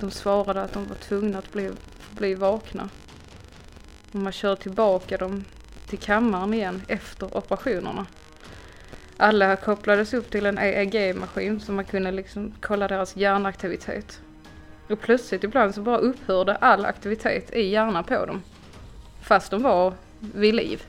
De 0.00 0.10
svarade 0.10 0.62
att 0.62 0.72
de 0.72 0.88
var 0.88 0.96
tvungna 0.96 1.38
att 1.38 1.52
bli, 1.52 1.70
bli 2.10 2.34
vakna. 2.34 2.88
Och 4.12 4.18
man 4.18 4.32
körde 4.32 4.62
tillbaka 4.62 5.16
dem 5.16 5.44
till 5.88 5.98
kammaren 5.98 6.54
igen 6.54 6.82
efter 6.88 7.36
operationerna. 7.36 8.06
Alla 9.16 9.56
kopplades 9.56 10.14
upp 10.14 10.30
till 10.30 10.46
en 10.46 10.58
EEG-maskin 10.58 11.60
så 11.60 11.72
man 11.72 11.84
kunde 11.84 12.10
liksom 12.10 12.52
kolla 12.60 12.88
deras 12.88 13.16
hjärnaktivitet. 13.16 14.20
Och 14.90 15.00
plötsligt 15.00 15.44
ibland 15.44 15.74
så 15.74 15.80
bara 15.80 15.98
upphörde 15.98 16.56
all 16.56 16.84
aktivitet 16.84 17.52
i 17.52 17.62
hjärnan 17.62 18.04
på 18.04 18.26
dem. 18.26 18.42
Fast 19.22 19.50
de 19.50 19.62
var 19.62 19.94
vid 20.18 20.54
liv. 20.54 20.82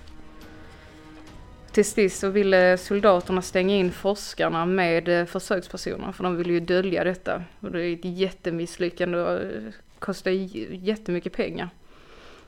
Till 1.75 1.85
sist 1.85 2.19
så 2.19 2.29
ville 2.29 2.77
soldaterna 2.77 3.41
stänga 3.41 3.75
in 3.75 3.91
forskarna 3.91 4.65
med 4.65 5.05
försökspersonerna 5.05 5.25
försökspersoner 5.25 6.11
för 6.11 6.23
de 6.23 6.35
ville 6.37 6.53
ju 6.53 6.59
dölja 6.59 7.03
detta. 7.03 7.43
Och 7.59 7.71
det 7.71 7.83
är 7.83 7.93
ett 7.93 8.05
jättemisslyckande 8.05 9.17
och 9.17 9.41
eh, 9.41 9.63
kostar 9.99 10.31
jättemycket 10.71 11.33
pengar. 11.33 11.69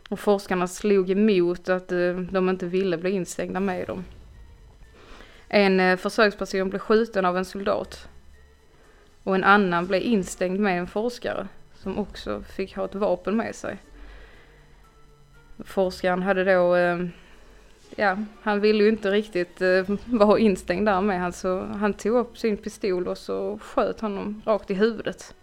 Och 0.09 0.19
forskarna 0.19 0.67
slog 0.67 1.09
emot 1.09 1.69
att 1.69 1.91
eh, 1.91 2.13
de 2.13 2.49
inte 2.49 2.65
ville 2.65 2.97
bli 2.97 3.09
instängda 3.09 3.59
med 3.59 3.87
dem. 3.87 4.05
En 5.47 5.97
försöksperson 5.97 6.69
blev 6.69 6.79
skjuten 6.79 7.25
av 7.25 7.37
en 7.37 7.45
soldat. 7.45 8.09
Och 9.23 9.35
en 9.35 9.43
annan 9.43 9.87
blev 9.87 10.01
instängd 10.01 10.59
med 10.59 10.79
en 10.79 10.87
forskare 10.87 11.47
som 11.75 11.97
också 11.99 12.43
fick 12.43 12.75
ha 12.75 12.85
ett 12.85 12.95
vapen 12.95 13.37
med 13.37 13.55
sig. 13.55 13.77
Forskaren 15.65 16.23
hade 16.23 16.43
då 16.43 16.75
ja, 17.95 18.17
han 18.41 18.59
ville 18.59 18.83
ju 18.83 18.89
inte 18.89 19.11
riktigt 19.11 19.61
eh, 19.61 19.83
vara 20.05 20.39
instängd 20.39 20.85
där 20.85 21.01
med 21.01 21.19
han 21.19 21.33
så 21.33 21.59
han 21.59 21.93
tog 21.93 22.15
upp 22.15 22.37
sin 22.37 22.57
pistol 22.57 23.07
och 23.07 23.17
så 23.17 23.59
sköt 23.61 23.99
honom 23.99 24.41
rakt 24.45 24.71
i 24.71 24.73
huvudet. 24.73 25.35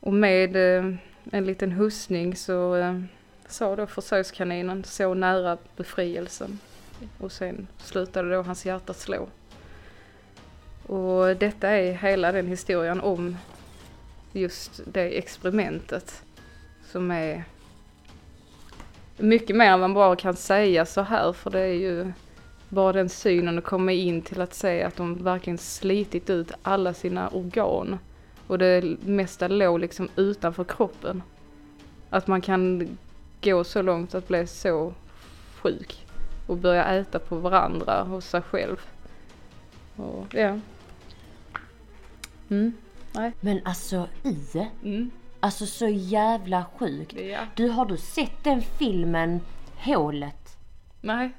Och 0.00 0.12
med 0.12 0.56
eh, 0.56 0.94
en 1.32 1.44
liten 1.44 1.72
hussning 1.72 2.36
så 2.36 2.76
eh, 2.76 3.00
sa 3.48 3.76
då 3.76 3.86
försökskaninen 3.86 4.84
så 4.84 5.14
nära 5.14 5.58
befrielsen. 5.76 6.58
Och 7.18 7.32
sen 7.32 7.66
slutade 7.78 8.34
då 8.34 8.42
hans 8.42 8.66
hjärta 8.66 8.94
slå. 8.94 9.28
Och 10.86 11.36
detta 11.36 11.68
är 11.70 11.92
hela 11.92 12.32
den 12.32 12.46
historien 12.46 13.00
om 13.00 13.36
just 14.32 14.80
det 14.84 15.18
experimentet 15.18 16.22
som 16.84 17.10
är 17.10 17.44
mycket 19.16 19.56
mer 19.56 19.70
än 19.70 19.80
man 19.80 19.94
bara 19.94 20.16
kan 20.16 20.36
säga 20.36 20.86
så 20.86 21.00
här 21.00 21.32
för 21.32 21.50
det 21.50 21.60
är 21.60 21.74
ju 21.74 22.12
bara 22.68 22.92
den 22.92 23.08
synen 23.08 23.58
att 23.58 23.64
komma 23.64 23.92
in 23.92 24.22
till 24.22 24.40
att 24.40 24.54
se 24.54 24.82
att 24.82 24.96
de 24.96 25.24
verkligen 25.24 25.58
slitit 25.58 26.30
ut 26.30 26.52
alla 26.62 26.94
sina 26.94 27.28
organ 27.28 27.98
och 28.46 28.58
det 28.58 28.96
mesta 29.04 29.48
låg 29.48 29.80
liksom 29.80 30.08
utanför 30.16 30.64
kroppen. 30.64 31.22
Att 32.10 32.26
man 32.26 32.40
kan 32.40 32.88
gå 33.42 33.64
så 33.64 33.82
långt 33.82 34.14
att 34.14 34.28
bli 34.28 34.46
så 34.46 34.94
sjuk 35.62 36.06
och 36.46 36.56
börja 36.56 36.84
äta 36.84 37.18
på 37.18 37.36
varandra 37.36 38.02
och 38.02 38.24
sig 38.24 38.42
själv. 38.42 38.80
Och, 39.96 40.34
ja. 40.34 40.58
Mm. 42.48 42.72
Nej. 43.12 43.32
Men 43.40 43.60
alltså 43.64 44.08
i, 44.22 44.36
Mm. 44.82 45.10
Alltså 45.46 45.66
så 45.66 45.88
jävla 45.88 46.64
sjukt. 46.78 47.12
Ja. 47.12 47.38
Du, 47.54 47.68
har 47.68 47.86
du 47.86 47.96
sett 47.96 48.44
den 48.44 48.62
filmen 48.62 49.40
Hålet? 49.76 50.58
Nej. 51.00 51.32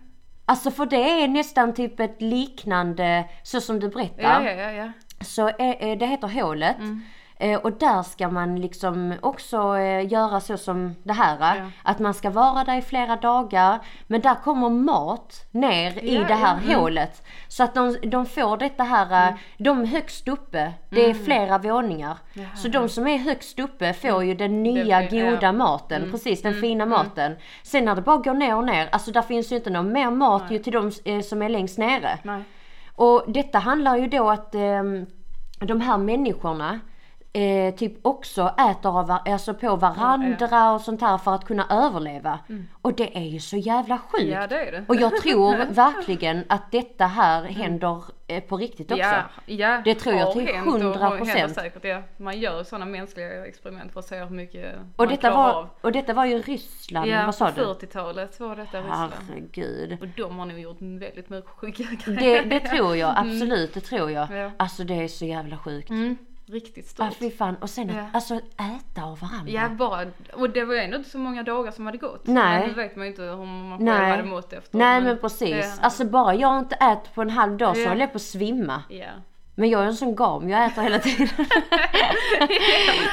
Alltså 0.46 0.72
för 0.72 0.86
det 0.86 1.24
är 1.24 1.28
nästan 1.28 1.74
typ 1.74 2.00
ett 2.00 2.22
liknande, 2.22 3.26
så 3.44 3.62
som 3.62 3.80
du 3.80 3.90
berättar. 3.90 4.44
Ja, 4.44 4.52
ja, 4.52 4.52
ja, 4.52 4.72
ja. 4.72 4.92
Så 5.22 5.48
eh, 5.48 5.70
eh, 5.70 5.98
det 5.98 6.06
heter 6.06 6.28
Hålet. 6.28 6.80
Eh, 6.80 6.98
och 7.64 7.72
där 7.72 8.04
ska 8.04 8.30
man 8.30 8.56
liksom 8.62 9.14
också 9.22 9.78
eh, 9.78 10.12
göra 10.12 10.40
så 10.40 10.58
som 10.58 10.96
det 11.04 11.14
här. 11.14 11.56
Ja. 11.58 11.72
Att 11.84 12.00
man 12.00 12.14
ska 12.14 12.30
vara 12.30 12.64
där 12.64 12.78
i 12.78 12.82
flera 12.82 13.16
dagar. 13.16 13.80
Men 14.08 14.22
där 14.22 14.36
kommer 14.36 14.70
mat 14.70 15.46
ner 15.52 16.04
i 16.04 16.16
Ja, 16.16 16.24
det 16.28 16.34
här 16.34 16.58
ja, 16.62 16.64
mm. 16.64 16.80
hålet. 16.80 17.24
Så 17.48 17.64
att 17.64 17.74
de, 17.76 17.98
de 18.04 18.26
får 18.26 18.58
detta 18.58 18.84
här, 18.84 19.28
eh, 19.30 19.36
de 19.58 19.86
högst 19.86 20.28
uppe, 20.28 20.74
det 20.90 21.00
Mm. 21.06 21.10
är 21.12 21.24
flera 21.24 21.58
våningar. 21.58 22.18
Så 22.56 22.68
de 22.68 22.90
som 22.90 23.08
är 23.08 23.18
högst 23.18 23.60
uppe 23.60 23.94
får 23.94 24.24
ju 24.24 24.34
den 24.34 24.64
nya 24.64 25.04
ja. 25.04 25.10
goda 25.32 25.52
maten, 25.52 26.12
precis 26.12 26.42
den 26.42 26.54
fina 26.54 26.86
maten. 26.86 27.36
Sen 27.64 27.86
när 27.86 27.96
det 27.96 28.02
bara 28.02 28.18
går 28.18 28.34
ner 28.34 28.56
och 28.56 28.66
ner, 28.66 28.90
alltså 28.92 29.12
där 29.12 29.22
finns 29.22 29.52
ju 29.52 29.56
inte 29.56 29.70
någon 29.70 29.92
mer 29.92 30.12
mat 30.12 30.44
ju 30.50 30.60
till 30.60 30.74
de 30.74 30.92
eh, 31.06 31.22
som 31.22 31.42
är 31.42 31.50
längst 31.50 31.78
nere. 31.78 32.20
Nej. 32.24 32.44
Och 32.96 33.24
detta 33.28 33.60
handlar 33.60 33.98
ju 33.98 34.08
då 34.08 34.30
att 34.30 34.56
ehm, 34.56 35.06
de 35.60 35.82
här 35.82 35.98
människorna 35.98 36.80
eh, 37.34 37.76
typ 37.76 37.94
också 38.02 38.54
äter 38.72 39.00
av, 39.00 39.18
alltså 39.26 39.54
på 39.54 39.76
varandra 39.76 40.72
och 40.72 40.82
sånt 40.82 41.02
här 41.02 41.18
för 41.18 41.36
att 41.36 41.46
kunna 41.46 41.66
överleva. 41.70 42.40
Och 42.82 42.94
det 42.94 43.18
är 43.18 43.24
ju 43.24 43.40
så 43.40 43.58
jävla 43.58 43.98
sjukt. 43.98 44.24
Mm. 44.24 44.34
Ja, 44.42 44.48
det 44.48 44.68
är 44.68 44.72
det. 44.72 44.86
Och 44.88 44.96
jag 44.96 45.16
tror 45.22 45.66
verkligen 45.74 46.44
att 46.50 46.72
detta 46.72 47.06
här 47.06 47.44
händer 47.44 48.04
eh, 48.28 48.44
på 48.44 48.58
riktigt 48.58 48.92
också. 48.92 49.04
Ja, 49.04 49.22
ja, 49.46 49.82
Det 49.86 49.96
tror 49.96 50.16
jag 50.16 50.32
till 50.32 50.48
100%. 50.48 51.26
händer 51.26 51.48
säkert, 51.48 51.84
ja. 51.86 52.02
Man 52.18 52.40
gör 52.40 52.64
sådana 52.64 52.86
mänskliga 52.86 53.46
experiment 53.46 53.94
för 53.94 54.00
att 54.00 54.06
se 54.08 54.20
hur 54.24 54.30
mycket 54.30 54.76
Och 54.76 54.82
man 54.98 55.08
detta, 55.08 55.20
klarar 55.22 55.36
var, 55.54 55.54
av. 55.62 55.70
och 55.82 55.92
detta 55.92 56.14
var 56.14 56.26
ju 56.26 56.42
Ryssland, 56.42 57.10
Ja, 57.12 57.26
vad 57.26 57.36
sa 57.36 57.52
du? 57.52 57.62
40-talet 57.62 58.40
var 58.40 58.56
detta 58.56 58.82
Ryssland. 58.82 59.14
Herregud. 59.30 59.98
Och 60.02 60.08
de 60.18 60.40
har 60.40 60.46
nog 60.46 60.60
gjort 60.60 60.78
väldigt 60.82 61.30
mycket 61.30 61.50
sjuka 61.50 61.84
Det, 62.06 62.12
grejer. 62.14 62.46
det 62.46 62.60
tror 62.60 62.96
jag, 62.96 63.14
absolut 63.18 63.74
det 63.74 63.82
tror 63.82 64.12
jag. 64.12 64.32
Ja. 64.32 64.52
Alltså 64.58 64.84
det 64.84 65.04
är 65.04 65.08
så 65.08 65.26
jävla 65.26 65.58
sjukt. 65.58 65.90
Riktigt 66.50 66.88
stort. 66.88 67.06
Ah, 67.06 67.12
fy 67.20 67.32
fan. 67.32 67.56
Och 67.62 67.70
sen 67.70 67.90
att 67.90 67.96
Ja. 67.96 68.04
alltså, 68.14 68.36
äta 68.36 69.04
av 69.04 69.20
varandra. 69.20 69.52
Ja, 69.52 69.70
bara, 69.70 70.06
och 70.34 70.50
det 70.50 70.64
var 70.64 70.74
ju 70.74 70.80
ändå 70.80 70.98
inte 70.98 71.10
så 71.10 71.18
många 71.18 71.44
dagar 71.44 71.72
som 71.72 71.86
hade 71.86 71.98
gått. 71.98 72.28
Nej. 72.28 72.60
Men 72.60 72.68
nu 72.70 72.74
vet 72.74 72.96
man 72.96 73.06
ju 73.06 73.12
inte 73.12 73.22
hur 73.22 73.36
man 73.46 73.78
själv 73.78 73.82
Nej. 73.84 74.12
hade 74.12 74.24
mått 74.24 74.54
efter. 74.54 74.78
Nej 74.78 75.02
men 75.02 75.18
precis. 75.18 75.50
Ja. 75.66 75.72
Alltså 75.82 76.06
bara 76.06 76.36
jag 76.36 76.60
inte 76.60 76.76
äter 76.76 77.14
på 77.14 77.22
en 77.22 77.30
halv 77.30 77.58
dag 77.58 77.76
så 77.76 77.82
Ja. 77.82 77.90
håller 77.90 78.02
jag 78.02 78.12
på 78.12 78.16
att 78.16 78.22
svimma. 78.22 78.84
Ja. 78.90 79.06
Men 79.56 79.70
jag 79.70 79.82
är 79.82 79.86
en 79.86 79.96
sån 79.96 80.16
gam, 80.16 80.50
jag 80.50 80.66
äter 80.66 80.82
hela 80.82 81.00
tiden. 81.00 81.28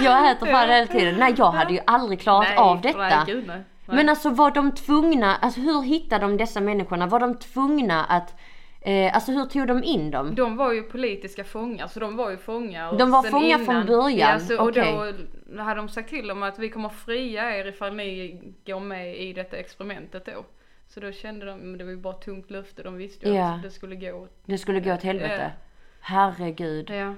jag 0.01 0.31
äter 0.31 0.47
fan 0.47 0.69
hela 0.69 0.87
tiden. 0.87 1.15
Nej 1.19 1.35
jag 1.39 1.51
hade 1.51 1.73
ju 1.75 1.81
aldrig 1.87 2.21
klarat 2.21 2.49
Nej, 2.49 2.59
av 2.59 2.81
Nej, 2.85 2.93
detta. 2.93 3.25
gud, 3.27 3.47
nej. 3.47 3.57
Nej. 3.87 3.97
Men 3.97 4.09
alltså 4.09 4.31
var 4.31 4.51
de 4.51 4.73
tvungna, 4.73 5.37
alltså 5.37 5.61
hur 5.61 5.83
hittade 5.83 6.27
de 6.27 6.37
dessa 6.37 6.61
människorna? 6.61 7.07
Var 7.07 7.21
de 7.21 7.35
tvungna 7.39 8.05
att, 8.05 8.37
eh, 8.85 9.15
alltså 9.15 9.33
hur 9.33 9.45
tog 9.45 9.67
de 9.67 9.85
in 9.85 10.11
dem? 10.11 10.35
De 10.35 10.57
var 10.57 10.73
ju 10.73 10.83
politiska 10.83 11.45
fångar, 11.45 11.87
så 11.87 12.01
de 12.01 12.17
var 12.17 12.31
ju 12.31 12.37
fångar. 12.37 12.99
De 12.99 13.11
var 13.11 13.23
fångar 13.23 13.59
från 13.59 13.87
början, 13.87 14.31
Ja, 14.33 14.39
så, 14.41 14.61
och 14.63 14.69
okej. 14.69 15.15
då 15.47 15.63
hade 15.63 15.81
de 15.81 15.89
sagt 15.89 16.09
till 16.09 16.27
dem 16.27 16.43
att 16.43 16.59
vi 16.59 16.69
kommer 16.69 16.89
fria 16.89 17.57
er 17.57 17.65
ifall 17.67 17.95
ni 17.97 18.41
går 18.67 18.81
med 18.81 19.17
i 19.17 19.33
detta 19.33 19.57
experimentet 19.57 20.27
då. 20.27 20.45
Så 20.89 21.01
då 21.01 21.13
kände 21.13 21.47
de, 21.47 21.59
men 21.59 21.79
det 21.79 21.85
var 21.85 21.91
ju 21.91 21.97
bara 21.97 22.15
tungt 22.15 22.51
löfte, 22.51 22.83
de 22.83 22.97
visste 22.97 23.29
ju 23.29 23.35
Ja. 23.35 23.55
att 23.55 23.63
det 23.63 23.71
skulle 23.71 23.97
gå. 23.97 24.29
Det 24.45 24.59
skulle 24.59 24.81
gå 24.81 24.95
åt 24.95 25.03
helvete. 25.03 25.53
Ja. 25.57 25.65
Herregud. 26.01 26.91
Ja. 26.91 27.15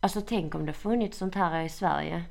Alltså 0.00 0.20
tänk 0.20 0.54
om 0.54 0.66
det 0.66 0.72
funnits 0.72 1.18
sånt 1.18 1.34
här 1.34 1.62
i 1.62 1.68
Sverige. 1.68 2.22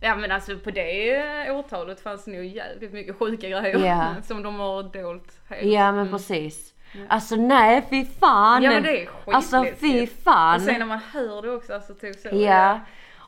Ja. 0.00 0.16
men 0.16 0.32
alltså 0.32 0.58
på 0.58 0.70
det 0.70 1.50
årtalet 1.50 2.00
fanns 2.00 2.24
det 2.24 2.30
nog 2.30 2.44
jävligt 2.44 2.92
mycket 2.92 3.16
sjuka 3.18 3.48
grejer 3.48 3.86
Ja. 3.86 4.14
som 4.22 4.42
de 4.42 4.54
har 4.54 4.82
dolt 4.82 5.40
helt. 5.48 5.72
Ja 5.72 5.92
men 5.92 6.10
precis. 6.10 6.74
Alltså 7.08 7.36
nej 7.36 7.86
fy 7.90 8.04
fan. 8.04 8.62
Ja 8.62 8.70
men 8.70 8.82
det 8.82 9.02
är 9.02 9.08
Alltså 9.26 9.62
fy 9.64 9.70
skitläskigt. 9.70 10.24
fan. 10.24 10.54
Och 10.56 10.62
sen 10.62 10.78
när 10.78 10.86
man 10.86 11.00
hör 11.12 11.42
det 11.42 11.50
också, 11.50 11.74
alltså 11.74 11.94
typ 11.94 12.16
så. 12.16 12.28
Ja. 12.32 12.80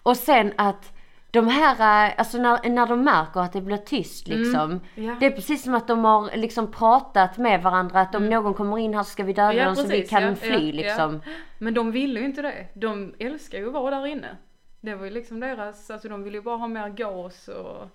Och 0.03 0.17
sen 0.17 0.53
att 0.57 0.93
de 1.31 1.49
här, 1.49 2.07
eh, 2.07 2.15
alltså 2.19 2.39
när, 2.39 2.69
när 2.71 2.87
de 2.87 3.05
märker 3.05 3.41
att 3.41 3.53
det 3.53 3.61
blir 3.61 3.77
tyst 3.77 4.29
liksom. 4.29 4.55
Mm. 4.71 4.81
Ja. 4.95 5.17
Det 5.21 5.27
är 5.27 5.31
precis 5.31 5.63
som 5.63 5.75
att 5.75 5.87
de 5.89 6.05
har 6.05 6.37
liksom 6.37 6.73
pratat 6.73 7.39
med 7.39 7.63
varandra 7.63 8.01
att 8.01 8.15
om 8.15 8.29
någon 8.31 8.55
kommer 8.55 8.79
in 8.79 8.95
här 8.95 9.03
så 9.03 9.11
ska 9.11 9.25
vi 9.25 9.33
döda 9.33 9.53
Mm. 9.53 9.59
Ja, 9.59 9.65
dem 9.65 9.77
så 9.77 9.83
vi 9.83 9.89
precis, 9.89 10.11
kan 10.11 10.23
ja, 10.23 10.35
fly 10.35 10.73
liksom. 10.73 11.21
Men 11.59 11.75
de 11.75 11.91
ville 11.93 12.21
ju 12.21 12.27
inte 12.27 12.43
det. 12.43 12.67
De 12.75 13.15
älskar 13.19 13.59
ju 13.59 13.67
att 13.67 13.73
vara 13.73 13.91
där 13.97 14.07
inne. 14.07 14.37
Det 14.81 14.95
var 14.95 15.05
ju 15.05 15.11
liksom 15.11 15.41
deras, 15.41 15.91
alltså 15.91 16.09
de 16.09 16.23
ville 16.23 16.37
ju 16.37 16.43
bara 16.43 16.57
ha 16.57 16.67
mer 16.69 16.89
gas 16.89 17.49
och 17.49 17.89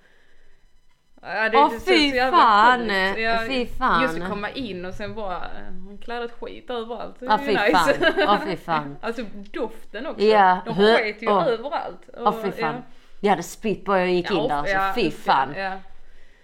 Ja, 1.25 1.49
det, 1.49 1.57
Åh, 1.57 1.69
det 1.71 1.79
fy 1.79 2.11
så 2.11 2.31
fan, 2.31 2.79
sjukt. 2.89 3.47
fy 3.47 3.65
fan. 3.77 4.01
Just 4.01 4.21
att 4.21 4.29
komma 4.29 4.49
in 4.49 4.85
och 4.85 4.93
sen 4.93 5.15
bara 5.15 5.35
eh, 5.35 5.99
kladdat 6.03 6.31
skit 6.41 6.69
överallt. 6.69 7.15
Det 7.19 7.25
Ja, 7.25 7.39
ju 7.39 7.45
fy 7.45 7.51
nice. 7.51 7.71
fan. 7.71 8.13
Åh, 8.27 8.37
fy 8.45 8.55
fan. 8.65 8.97
alltså 9.01 9.23
doften 9.53 10.05
också. 10.07 10.23
Ja, 10.23 10.57
De 10.65 10.75
sket 10.75 11.21
ju 11.21 11.27
åh. 11.27 11.47
överallt. 11.47 12.09
Åh 12.17 12.33
fy 12.43 12.51
fan. 12.51 12.75
Jag 13.19 13.29
hade 13.29 13.43
spytt 13.43 13.85
bara 13.85 13.99
jag 13.99 14.09
gick 14.11 14.31
in 14.31 14.47
där 14.47 14.55
alltså. 14.55 14.77
fy 14.95 15.07
usch, 15.07 15.13
fan. 15.13 15.53
Ja, 15.57 15.71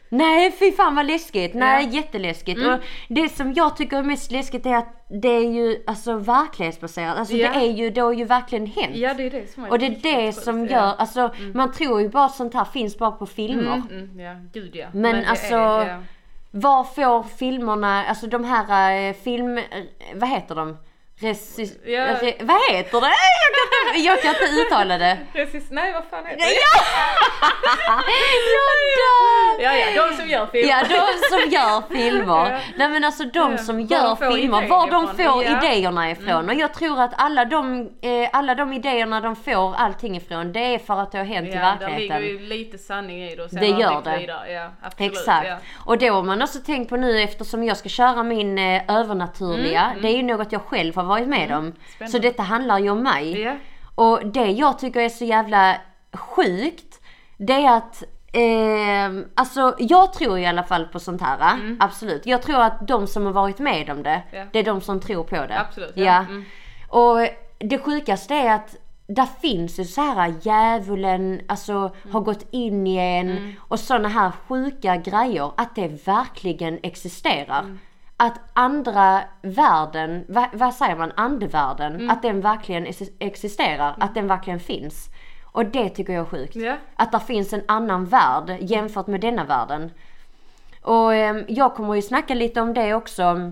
Nej 0.10 0.52
fy 0.52 0.72
fan 0.72 0.96
vad 0.96 1.06
läskigt. 1.06 1.54
Nej 1.54 1.74
Ja. 1.74 1.80
Mm. 1.80 1.92
jätteläskigt. 1.96 2.60
Och 2.66 2.80
det 3.08 3.30
som 3.30 3.54
jag 3.54 3.78
tycker 3.78 3.98
är 3.98 4.04
mest 4.04 4.32
läskigt 4.32 4.66
är 4.66 4.76
att 4.76 5.06
det 5.08 5.28
är 5.30 5.52
ju 5.54 5.84
alltså 5.88 6.14
verklighetsbaserat. 6.18 7.18
Alltså 7.18 7.34
Ja. 7.36 7.50
det 7.54 7.56
är 7.60 7.72
ju, 7.72 7.90
det 7.90 8.02
har 8.02 8.14
ju 8.14 8.26
verkligen 8.26 8.66
hänt. 8.66 8.96
ja, 8.96 9.14
det 9.14 9.24
är 9.24 9.30
det 9.30 9.54
som 9.54 9.64
är 9.64 9.70
Och 9.72 9.80
det 9.80 9.86
är 9.86 10.26
det 10.26 10.34
som 10.34 10.66
ja. 10.66 10.72
gör, 10.72 10.94
alltså 10.98 11.32
man 11.54 11.72
tror 11.72 12.02
ju 12.02 12.10
bara 12.10 12.26
att 12.26 12.36
sånt 12.36 12.54
här 12.54 12.66
finns 12.66 12.98
bara 12.98 13.12
på 13.12 13.26
filmer. 13.26 13.82
Mm, 13.90 14.04
mm, 14.04 14.20
ja, 14.20 14.36
gud 14.54 14.76
ja. 14.76 14.88
Men, 14.94 15.16
det 15.16 15.28
alltså, 15.30 15.56
är- 15.56 15.88
ja. 15.90 15.98
var 16.52 16.84
får 16.84 17.24
filmerna, 17.38 18.06
alltså 18.06 18.28
de 18.28 18.44
här 18.44 19.08
eh, 19.10 19.14
film, 19.14 19.58
eh, 19.58 19.64
vad 20.16 20.30
heter 20.30 20.56
de? 20.56 20.78
Resi- 21.20 21.78
Ja. 21.86 22.02
re, 22.22 22.34
vad 22.42 22.58
heter 22.72 23.02
det? 23.02 23.14
Jag 23.42 23.52
kan, 23.58 23.69
jag 24.06 24.22
kan 24.22 24.30
inte 24.34 24.62
uttala 24.62 24.98
det. 24.98 25.18
Precis, 25.34 25.72
nej 25.72 25.94
vad 25.94 26.04
fan 26.10 26.26
heter 26.26 26.38
det? 26.38 26.52
ja! 26.52 26.82
jag 28.56 28.76
dör! 29.00 29.64
Ja, 29.64 29.74
ja, 29.74 30.08
de 30.08 30.16
som 30.16 30.28
gör 30.30 30.46
film. 30.46 30.70
Ja, 30.70 30.84
de 30.90 31.30
som 31.30 31.50
gör 31.52 31.84
filmer. 31.94 32.52
Ja. 32.52 32.60
Nej 32.78 32.90
men 32.90 33.04
alltså 33.04 33.24
de 33.24 33.52
Ja, 33.52 33.58
som 33.58 33.82
gör 33.82 34.04
de 34.04 34.18
filmer, 34.38 34.68
var 34.68 34.92
de 34.92 35.08
får 35.08 35.26
Ja. 35.26 35.44
Mm. 35.44 35.58
idéerna 35.64 36.12
ifrån. 36.12 36.50
Och 36.50 36.56
jag 36.56 36.74
tror 36.74 37.02
att 37.02 37.12
alla 37.18 37.46
de, 37.46 37.90
eh, 38.02 38.30
alla 38.34 38.56
de 38.56 38.74
idéerna 38.74 39.22
de 39.22 39.36
får 39.36 39.76
allting 39.76 40.18
ifrån, 40.18 40.54
det 40.54 40.60
är 40.76 40.80
för 40.80 41.00
att 41.02 41.12
det 41.12 41.18
har 41.18 41.26
hänt 41.26 41.48
i 41.48 41.52
Ja, 41.52 41.60
där 41.80 41.88
verkligheten. 41.88 42.22
ligger 42.22 42.40
ju 42.40 42.48
lite 42.48 42.78
sanning 42.78 43.24
i 43.24 43.36
det 43.36 43.44
och 43.44 43.50
sen 43.50 43.60
Det 43.60 43.68
gör 43.68 44.02
det. 44.04 44.18
Vidare. 44.18 44.52
Ja, 44.52 44.70
absolut. 44.82 45.12
Exakt. 45.12 45.48
Ja. 45.48 45.58
Och 45.86 45.98
då 45.98 46.14
har 46.14 46.24
man 46.24 46.42
också 46.42 46.60
tänkt 46.60 46.90
på 46.90 46.96
nu 46.98 47.22
eftersom 47.22 47.64
jag 47.64 47.78
ska 47.78 47.90
köra 47.90 48.24
min 48.24 48.58
eh, 48.60 48.82
övernaturliga. 48.88 49.92
Det 50.02 50.08
är 50.08 50.16
ju 50.18 50.24
något 50.24 50.52
jag 50.52 50.62
själv 50.62 50.96
har 50.96 51.04
varit 51.04 51.28
med 51.28 51.52
om. 51.52 51.58
Mm, 51.58 51.74
Spännande. 51.96 52.12
Så 52.12 52.18
detta 52.20 52.44
handlar 52.44 52.80
ju 52.80 52.90
om 52.90 53.04
mig. 53.04 53.42
Ja. 53.42 53.56
Och 54.00 54.20
det 54.28 54.46
jag 54.46 54.80
tycker 54.80 55.00
är 55.00 55.10
så 55.10 55.26
jävla 55.26 55.76
sjukt, 56.14 57.00
det 57.38 57.54
är 57.54 57.78
att 57.78 58.04
Eh, 58.32 59.12
alltså 59.36 59.76
jag 59.80 60.14
tror 60.14 60.40
i 60.40 60.46
alla 60.46 60.64
fall 60.64 60.86
på 60.86 61.00
sånt 61.00 61.22
här. 61.22 61.60
Absolut. 61.80 62.26
Jag 62.26 62.42
tror 62.42 62.62
att 62.62 62.88
de 62.88 63.08
som 63.08 63.26
har 63.26 63.34
varit 63.34 63.60
med 63.60 63.90
om 63.90 64.04
det, 64.04 64.10
Mm. 64.10 64.24
Ja. 64.32 64.46
det 64.54 64.60
är 64.60 64.64
de 64.64 64.82
som 64.82 65.00
tror 65.00 65.24
på 65.24 65.36
det. 65.36 65.60
Absolut, 65.60 65.92
ja. 65.96 66.04
Ja. 66.04 66.18
Mm. 66.20 66.44
Och 66.90 67.18
det 67.58 67.80
sjukaste 67.80 68.34
är 68.36 68.56
att 68.56 68.76
där 69.08 69.28
finns 69.42 69.80
ju 69.80 69.86
så 69.86 70.02
här 70.02 70.34
djävulen 70.42 71.42
alltså 71.48 71.74
Mm. 71.74 71.92
har 72.14 72.22
gått 72.22 72.46
in 72.52 72.88
i 72.88 72.98
en 72.98 73.56
och 73.60 73.80
såna 73.80 74.08
här 74.08 74.32
sjuka 74.48 74.96
grejer 74.96 75.52
att 75.58 75.76
det 75.76 76.08
verkligen 76.08 76.80
existerar. 76.84 77.78
Mm. 78.20 78.32
Att 78.32 78.40
andra 78.54 79.22
världen, 79.42 80.26
vad, 80.28 80.46
vad 80.54 80.74
säger 80.74 80.96
man, 80.96 81.12
andevärlden, 81.16 81.96
Mm. 81.96 82.10
att 82.10 82.22
den 82.22 82.42
verkligen 82.42 82.86
ex- 82.86 83.12
existerar, 83.20 83.96
att 84.00 84.16
den 84.16 84.28
verkligen 84.28 84.60
finns. 84.60 85.10
Och 85.52 85.66
det 85.66 85.90
tycker 85.90 86.14
jag 86.14 86.22
är 86.22 86.26
sjukt. 86.30 86.56
Ja. 86.56 86.76
Att 86.96 87.12
det 87.12 87.20
finns 87.20 87.54
en 87.54 87.64
annan 87.68 88.06
värld 88.06 88.58
jämfört 88.60 89.08
med 89.08 89.22
denna 89.22 89.44
världen. 89.44 89.92
Och 90.82 91.14
eh, 91.16 91.44
jag 91.48 91.76
kommer 91.76 91.96
ju 91.96 92.02
snacka 92.02 92.34
lite 92.34 92.62
om 92.62 92.74
det 92.74 92.94
också. 92.94 93.52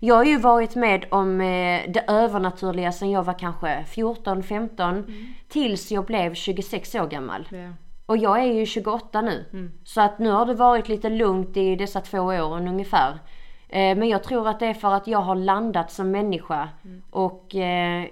Jag 0.00 0.14
har 0.14 0.24
ju 0.24 0.36
varit 0.38 0.74
med 0.74 1.04
om 1.10 1.40
eh, 1.40 1.82
det 1.90 2.04
övernaturliga 2.08 2.92
sedan 2.92 3.10
jag 3.10 3.22
var 3.22 3.38
kanske 3.38 3.84
14-15 3.88 5.04
tills 5.48 5.90
jag 5.90 6.04
blev 6.04 6.34
26 6.34 6.94
år 6.94 7.06
gammal. 7.06 7.48
Ja. 7.50 7.72
Och 8.06 8.16
jag 8.16 8.38
är 8.38 8.52
ju 8.52 8.66
28 8.66 9.20
nu. 9.20 9.44
Så 9.84 10.00
att 10.00 10.18
nu 10.18 10.30
har 10.30 10.46
det 10.46 10.54
varit 10.54 10.88
lite 10.88 11.08
lugnt 11.10 11.56
i 11.56 11.76
dessa 11.76 12.00
två 12.00 12.18
åren 12.18 12.68
ungefär. 12.68 13.18
Eh, 13.68 13.98
men 13.98 14.08
jag 14.08 14.22
tror 14.22 14.48
att 14.48 14.60
det 14.60 14.66
är 14.66 14.74
för 14.74 14.94
att 14.94 15.06
jag 15.06 15.18
har 15.18 15.34
landat 15.34 15.90
som 15.90 16.10
människa 16.10 16.68
och 17.10 17.54
eh, 17.54 18.06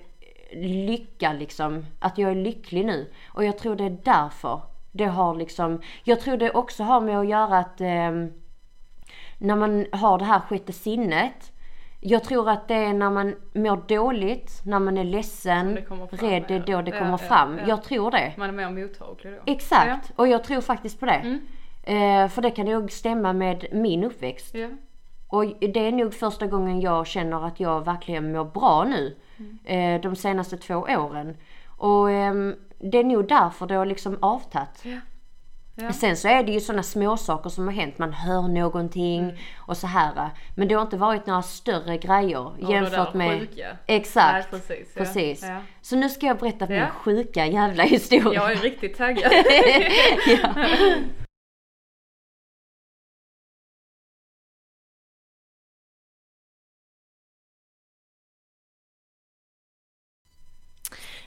lycka 0.63 1.33
liksom. 1.33 1.87
Att 1.99 2.19
jag 2.19 2.31
är 2.31 2.35
lycklig 2.35 2.87
nu. 2.87 3.13
Och 3.29 3.45
jag 3.45 3.59
tror 3.59 3.77
det 3.77 3.85
är 3.85 3.99
därför. 4.05 4.61
Det 4.93 5.05
har 5.05 5.35
liksom, 5.35 5.81
jag 6.05 6.21
tror 6.21 6.37
det 6.37 6.51
också 6.51 6.83
har 6.83 7.01
med 7.01 7.19
att 7.19 7.29
göra 7.29 7.59
att 7.59 7.81
ehm, 7.81 8.33
när 9.39 9.57
man 9.57 9.87
har 9.93 10.19
det 10.19 10.25
här 10.25 10.41
sjätte 10.41 10.73
sinnet 10.73 11.53
Jag 12.01 12.25
tror 12.25 12.49
att 12.51 12.69
det 12.69 12.75
är 12.75 12.93
när 12.93 13.11
man 13.11 13.35
mår 13.55 13.89
dåligt, 13.89 14.63
när 14.65 14.79
man 14.79 14.99
är 14.99 15.05
ledsen, 15.05 15.79
rädd, 16.11 16.45
det 16.49 16.55
är 16.55 16.67
då 16.67 16.83
det 16.83 16.91
kommer 16.91 17.11
ja, 17.11 17.19
fram. 17.19 17.59
ja. 17.59 17.65
Jag 17.69 17.83
tror 17.83 18.11
det. 18.11 18.33
Man 18.37 18.49
är 18.49 18.53
mer 18.53 18.83
mottaglig 18.83 19.33
då. 19.33 19.53
Exakt, 19.53 20.13
och 20.17 20.29
jag 20.29 20.45
tror 20.45 20.61
faktiskt 20.61 21.01
på 21.01 21.07
det. 21.07 21.13
Mm. 21.25 21.41
Eh, 21.83 22.29
för 22.29 22.43
det 22.43 22.51
kan 22.51 22.67
nog 22.67 22.93
stämma 22.93 23.33
med 23.33 23.67
min 23.73 24.05
uppväxt. 24.05 24.55
Ja. 25.31 25.37
Och 25.37 25.47
det 25.61 25.81
är 25.89 25.93
nog 25.93 26.15
första 26.15 26.47
gången 26.47 26.81
jag 26.81 27.07
känner 27.07 27.47
att 27.47 27.61
jag 27.61 27.85
verkligen 27.85 28.33
mår 28.33 28.45
bra 28.45 28.85
nu. 28.85 29.17
Eh, 29.65 30.01
de 30.01 30.17
senaste 30.17 30.57
två 30.57 30.75
åren. 30.75 31.37
Och 31.67 32.11
ehm, 32.11 32.55
det 32.79 32.99
är 32.99 33.05
nog 33.05 33.29
därför 33.29 33.67
det 33.67 33.75
har 33.75 33.87
liksom 33.87 34.19
avtagit. 34.23 34.81
Ja. 34.83 34.97
Ja. 35.79 35.93
Sen 35.93 36.17
så 36.17 36.29
är 36.29 36.43
det 36.43 36.53
ju 36.53 36.61
sådana 36.61 36.83
små 36.83 37.17
saker 37.17 37.51
som 37.51 37.65
har 37.67 37.73
hänt. 37.75 37.99
Man 37.99 38.13
hör 38.13 38.43
någonting 38.49 39.23
Mm. 39.25 39.37
och 39.59 39.77
så 39.77 39.87
här. 39.87 40.31
Men 40.57 40.69
det 40.69 40.75
har 40.75 40.83
inte 40.83 40.97
varit 40.97 41.27
några 41.27 41.43
större 41.43 41.97
grejer 41.99 42.51
det 42.61 42.73
jämfört 42.73 43.13
där 43.13 43.19
med... 43.19 43.41
sjuka. 43.41 43.77
Exakt. 43.87 44.53
Nej, 44.53 44.61
precis, 44.61 44.93
ja. 44.95 44.99
precis. 45.03 45.43
Ja. 45.43 45.57
Så 45.83 45.97
nu 45.97 46.09
ska 46.09 46.27
jag 46.27 46.39
berätta 46.39 46.67
min 46.67 46.77
Ja. 46.79 46.87
sjuka 46.89 47.47
jävla 47.47 47.83
historia. 47.83 48.41
Jag 48.41 48.53
är 48.53 48.57
riktigt 48.57 48.97
taggad. 48.99 49.33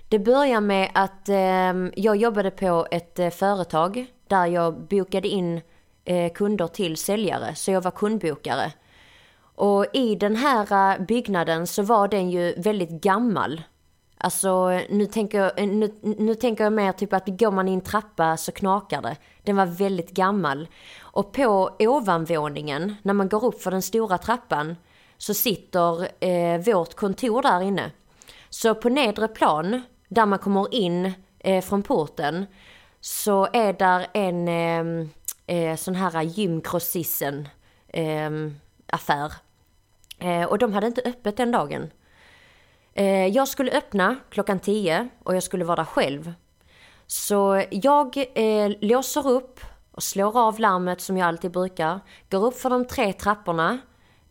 Det 0.10 0.20
börjar 0.20 0.62
med 0.62 0.92
att 0.94 1.30
eh, 1.30 2.04
jag 2.04 2.16
jobbade 2.16 2.52
på 2.52 2.88
ett 2.92 3.20
eh, 3.20 3.30
företag 3.30 4.06
där 4.28 4.46
jag 4.46 4.74
bokade 4.74 5.28
in 5.28 5.62
eh, 6.06 6.32
kunder 6.34 6.68
till 6.68 6.98
säljare, 6.98 7.56
så 7.56 7.72
jag 7.72 7.82
var 7.82 7.92
kundbokare. 7.92 8.72
Och 9.56 9.86
i 9.94 10.16
den 10.16 10.36
här 10.36 10.94
eh, 10.94 11.06
byggnaden 11.06 11.68
så 11.68 11.84
var 11.84 12.08
den 12.08 12.30
ju 12.30 12.54
väldigt 12.58 12.90
gammal. 12.90 13.62
Alltså 14.18 14.70
nu 14.90 15.06
tänker, 15.06 15.40
jag, 15.40 15.60
eh, 15.60 15.68
nu, 15.68 16.00
nu 16.02 16.36
tänker 16.36 16.64
jag 16.64 16.74
mer 16.74 16.92
typ 16.92 17.14
att 17.14 17.28
går 17.28 17.52
man 17.52 17.68
i 17.68 17.74
en 17.74 17.82
trappa 17.82 18.38
så 18.38 18.52
knakar 18.52 19.02
det. 19.02 19.16
Den 19.44 19.56
var 19.56 19.66
väldigt 19.66 20.12
gammal. 20.12 20.68
Och 21.00 21.32
på 21.32 21.76
ovanvåningen, 21.80 22.96
när 23.02 23.14
man 23.14 23.30
går 23.30 23.46
upp 23.46 23.62
för 23.62 23.72
den 23.72 23.82
stora 23.82 24.18
trappan, 24.18 24.76
så 25.18 25.34
sitter 25.34 26.24
eh, 26.26 26.60
vårt 26.60 26.94
kontor 26.94 27.42
där 27.42 27.62
inne. 27.62 27.92
Så 28.50 28.76
på 28.76 28.90
nedre 28.90 29.28
plan, 29.28 29.82
där 30.10 30.26
man 30.26 30.40
kommer 30.40 30.74
in 30.74 31.14
eh, 31.40 31.64
från 31.64 31.84
porten, 31.84 32.46
så 33.02 33.48
är 33.54 33.74
där 33.74 34.08
en 34.14 34.48
eh, 34.48 35.08
eh, 35.58 35.76
sån 35.76 35.96
här 35.96 36.22
gymgrossisten 36.22 37.48
eh, 37.88 38.30
affär. 38.88 39.34
Eh, 40.20 40.44
och 40.44 40.58
de 40.58 40.74
hade 40.74 40.88
inte 40.88 41.02
öppet 41.02 41.38
den 41.38 41.52
dagen. 41.52 41.92
Eh, 42.94 43.28
jag 43.28 43.48
skulle 43.48 43.72
öppna 43.72 44.16
klockan 44.30 44.60
10 44.60 45.10
och 45.24 45.36
jag 45.36 45.44
skulle 45.44 45.66
vara 45.66 45.76
där 45.76 45.84
själv. 45.84 46.34
Så 47.08 47.64
jag 47.72 48.18
eh, 48.36 48.72
låser 48.82 49.28
upp 49.28 49.60
och 49.92 50.04
slår 50.04 50.38
av 50.40 50.60
larmet 50.60 51.02
som 51.02 51.18
jag 51.18 51.28
alltid 51.28 51.52
brukar. 51.52 52.00
Går 52.30 52.46
upp 52.46 52.60
för 52.60 52.70
de 52.70 52.86
tre 52.86 53.14
trapporna 53.14 53.80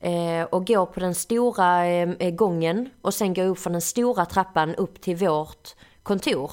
eh, 0.00 0.42
och 0.42 0.66
går 0.66 0.87
på 0.87 1.00
den 1.00 1.14
stora 1.14 1.87
eh, 1.87 2.11
eh 2.18 2.30
gången 2.30 2.90
och 3.02 3.14
sen 3.14 3.34
går 3.34 3.44
upp 3.44 3.58
för 3.58 3.70
den 3.70 3.80
stora 3.80 4.26
trappan 4.26 4.74
upp 4.74 5.00
till 5.00 5.16
vårt 5.16 5.74
kontor. 6.02 6.52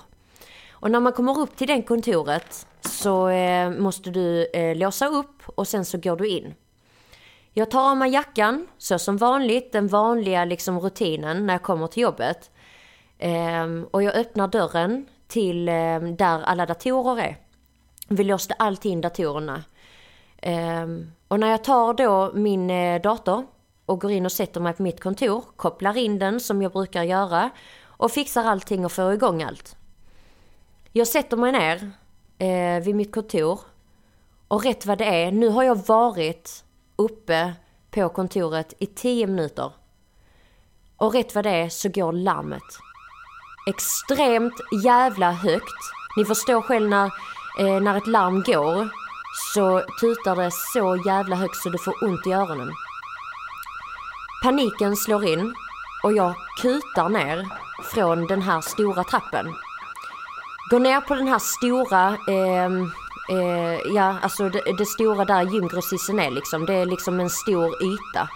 Och 0.72 0.92
när 0.92 1.00
man 1.00 1.14
kommer 1.14 1.40
upp 1.40 1.56
till 1.56 1.68
det 1.68 1.82
kontoret 1.82 2.68
så 2.82 3.30
eh, 3.30 3.70
måste 3.70 4.10
du 4.10 4.46
eh, 4.46 4.76
låsa 4.76 5.08
upp 5.08 5.44
och 5.46 5.68
sen 5.68 5.86
så 5.86 5.98
går 5.98 6.16
du 6.16 6.28
in. 6.28 6.54
Jag 7.54 7.72
tar 7.72 7.90
av 7.90 7.98
mig 7.98 8.12
jackan, 8.12 8.68
så 8.78 9.00
som 9.00 9.18
vanligt, 9.18 9.72
den 9.72 9.88
vanliga 9.88 10.46
liksom 10.46 10.80
rutinen 10.80 11.46
när 11.46 11.54
jag 11.54 11.64
kommer 11.64 11.88
till 11.88 12.04
jobbet. 12.04 12.52
Ehm, 13.20 13.88
och 13.92 14.04
jag 14.04 14.16
öppnar 14.16 14.48
dörren 14.48 15.06
till 15.28 15.70
ehm, 15.70 16.16
där 16.16 16.42
alla 16.44 16.66
datorer 16.66 17.22
är. 17.24 17.38
Vi 18.08 18.24
låste 18.24 18.54
alltid 18.54 18.92
in 18.92 19.02
datorerna. 19.02 19.64
Ehm, 20.48 21.12
och 21.28 21.40
när 21.40 21.52
jag 21.52 21.64
tar 21.64 21.94
då 21.94 22.32
min 22.34 22.70
eh, 22.70 23.02
dator 23.02 23.46
och 23.86 24.02
går 24.02 24.12
in 24.12 24.26
och 24.26 24.32
sätter 24.32 24.62
mig 24.62 24.74
på 24.74 24.84
mitt 24.84 25.04
kontor, 25.04 25.44
kopplar 25.56 25.98
in 25.98 26.20
den 26.20 26.40
som 26.40 26.62
jag 26.62 26.72
brukar 26.72 27.04
göra 27.04 27.50
och 27.86 28.12
fixar 28.12 28.44
allting 28.44 28.86
och 28.86 28.92
får 28.92 29.14
igång 29.14 29.44
allt. 29.44 29.76
Jag 30.92 31.08
sätter 31.08 31.38
mig 31.38 31.52
ner 31.52 31.92
eh, 32.38 32.84
vid 32.84 32.96
mitt 32.96 33.12
kontor 33.12 33.60
och 34.48 34.64
rätt 34.64 34.86
vad 34.86 34.98
det 34.98 35.06
är, 35.06 35.32
nu 35.32 35.50
har 35.50 35.64
jag 35.64 35.88
varit 35.88 36.64
uppe 36.96 37.54
på 37.92 38.10
kontoret 38.10 38.74
i 38.80 38.86
10 38.86 39.28
minuter. 39.28 39.72
Och 40.98 41.14
rätt 41.14 41.36
vad 41.36 41.44
det 41.44 41.50
är 41.50 41.70
så 41.70 41.90
går 41.90 42.12
larmet. 42.12 42.80
Extremt 43.70 44.54
jävla 44.84 45.32
högt. 45.32 45.82
Ni 46.18 46.26
förstår 46.26 46.62
själv 46.62 46.90
när, 46.90 47.06
eh, 47.60 47.82
när 47.82 47.98
ett 47.98 48.08
larm 48.08 48.44
går 48.44 49.05
så 49.54 49.82
tutar 50.00 50.36
det 50.36 50.52
så 50.52 51.02
jävla 51.06 51.36
högt 51.36 51.56
så 51.56 51.70
du 51.70 51.78
får 51.78 52.04
ont 52.04 52.28
i 52.28 52.34
öronen. 52.34 52.72
Paniken 54.44 54.96
slår 54.96 55.26
in 55.26 55.56
och 56.04 56.14
jag 56.14 56.36
kutar 56.62 57.10
ner 57.10 57.46
från 57.94 58.28
den 58.28 58.42
här 58.42 58.62
stora 58.62 59.04
trappen. 59.04 59.46
Går 60.70 60.80
ner 60.80 61.02
på 61.02 61.16
den 61.16 61.28
här 61.28 61.40
stora, 61.40 62.18
eh, 62.28 62.66
eh, 63.38 63.80
ja 63.96 64.16
alltså 64.22 64.50
det, 64.50 64.62
det 64.78 64.86
stora 64.86 65.26
där 65.26 65.42
gymgrossisten 65.42 66.20
är 66.20 66.32
liksom. 66.32 66.66
Det 66.66 66.74
är 66.74 66.86
liksom 66.86 67.20
en 67.20 67.30
stor 67.30 67.84
yta. 67.84 68.30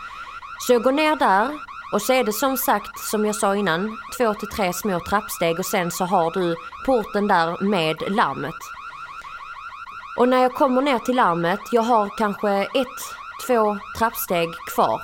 Så 0.67 0.73
jag 0.73 0.83
går 0.83 0.91
ner 0.91 1.15
där 1.15 1.49
och 1.93 2.01
så 2.01 2.13
är 2.13 2.23
det 2.23 2.33
som 2.33 2.57
sagt, 2.57 2.99
som 2.99 3.25
jag 3.25 3.35
sa 3.35 3.55
innan, 3.55 3.97
två 4.17 4.33
till 4.33 4.47
tre 4.47 4.73
små 4.73 4.99
trappsteg 4.99 5.59
och 5.59 5.65
sen 5.65 5.91
så 5.91 6.05
har 6.05 6.31
du 6.31 6.55
porten 6.85 7.27
där 7.27 7.63
med 7.63 7.95
larmet. 8.07 8.78
Och 10.17 10.29
när 10.29 10.41
jag 10.41 10.53
kommer 10.53 10.81
ner 10.81 10.99
till 10.99 11.15
larmet, 11.15 11.59
jag 11.71 11.81
har 11.81 12.17
kanske 12.17 12.49
ett, 12.61 12.99
två 13.47 13.77
trappsteg 13.97 14.49
kvar 14.75 15.01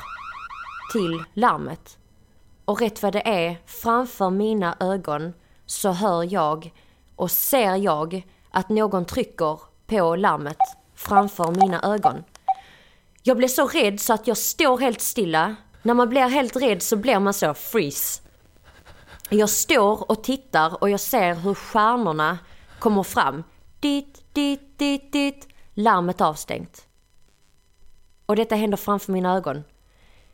till 0.92 1.24
larmet. 1.34 1.98
Och 2.66 2.82
rätt 2.82 3.04
vad 3.04 3.14
det 3.14 3.28
är, 3.28 3.58
framför 3.66 4.30
mina 4.30 4.78
ögon 4.80 5.34
så 5.66 5.92
hör 5.92 6.34
jag 6.34 6.74
och 7.16 7.32
ser 7.32 7.76
jag 7.76 8.28
att 8.52 8.70
någon 8.70 9.06
trycker 9.06 9.60
på 9.88 10.16
larmet 10.16 10.58
framför 10.96 11.52
mina 11.52 11.82
ögon. 11.82 12.24
Jag 13.24 13.38
blir 13.38 13.48
så 13.48 13.68
rädd 13.68 14.00
så 14.00 14.14
att 14.14 14.28
jag 14.28 14.38
står 14.38 14.78
helt 14.78 15.02
stilla. 15.02 15.56
När 15.82 15.94
man 15.94 16.10
blir 16.10 16.30
helt 16.30 16.56
rädd 16.56 16.84
så 16.84 16.96
blir 16.96 17.20
man 17.20 17.34
så 17.34 17.54
freeze. 17.54 18.22
Jag 19.30 19.50
står 19.50 20.12
och 20.12 20.24
tittar 20.24 20.84
och 20.84 20.90
jag 20.90 21.00
ser 21.00 21.36
hur 21.36 21.54
stjärnorna 21.54 22.38
kommer 22.80 23.04
fram. 23.04 23.44
Dit, 23.80 24.25
dit, 24.36 24.80
dit, 24.80 25.12
dit. 25.12 25.48
Larmet 25.74 26.22
avstängt. 26.22 26.88
Och 28.26 28.36
detta 28.36 28.56
händer 28.56 28.78
framför 28.78 29.12
mina 29.12 29.36
ögon. 29.36 29.64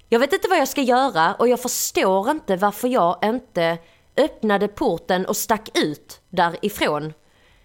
Jag 0.09 0.19
vet 0.19 0.33
inte 0.33 0.47
vad 0.49 0.57
jag 0.57 0.67
ska 0.67 0.81
göra 0.81 1.35
och 1.35 1.47
jag 1.47 1.59
förstår 1.59 2.29
inte 2.29 2.55
varför 2.55 2.87
jag 2.87 3.19
inte 3.23 3.77
öppnade 4.17 4.67
porten 4.67 5.25
och 5.25 5.37
stack 5.37 5.77
ut 5.77 6.21
därifrån. 6.29 7.13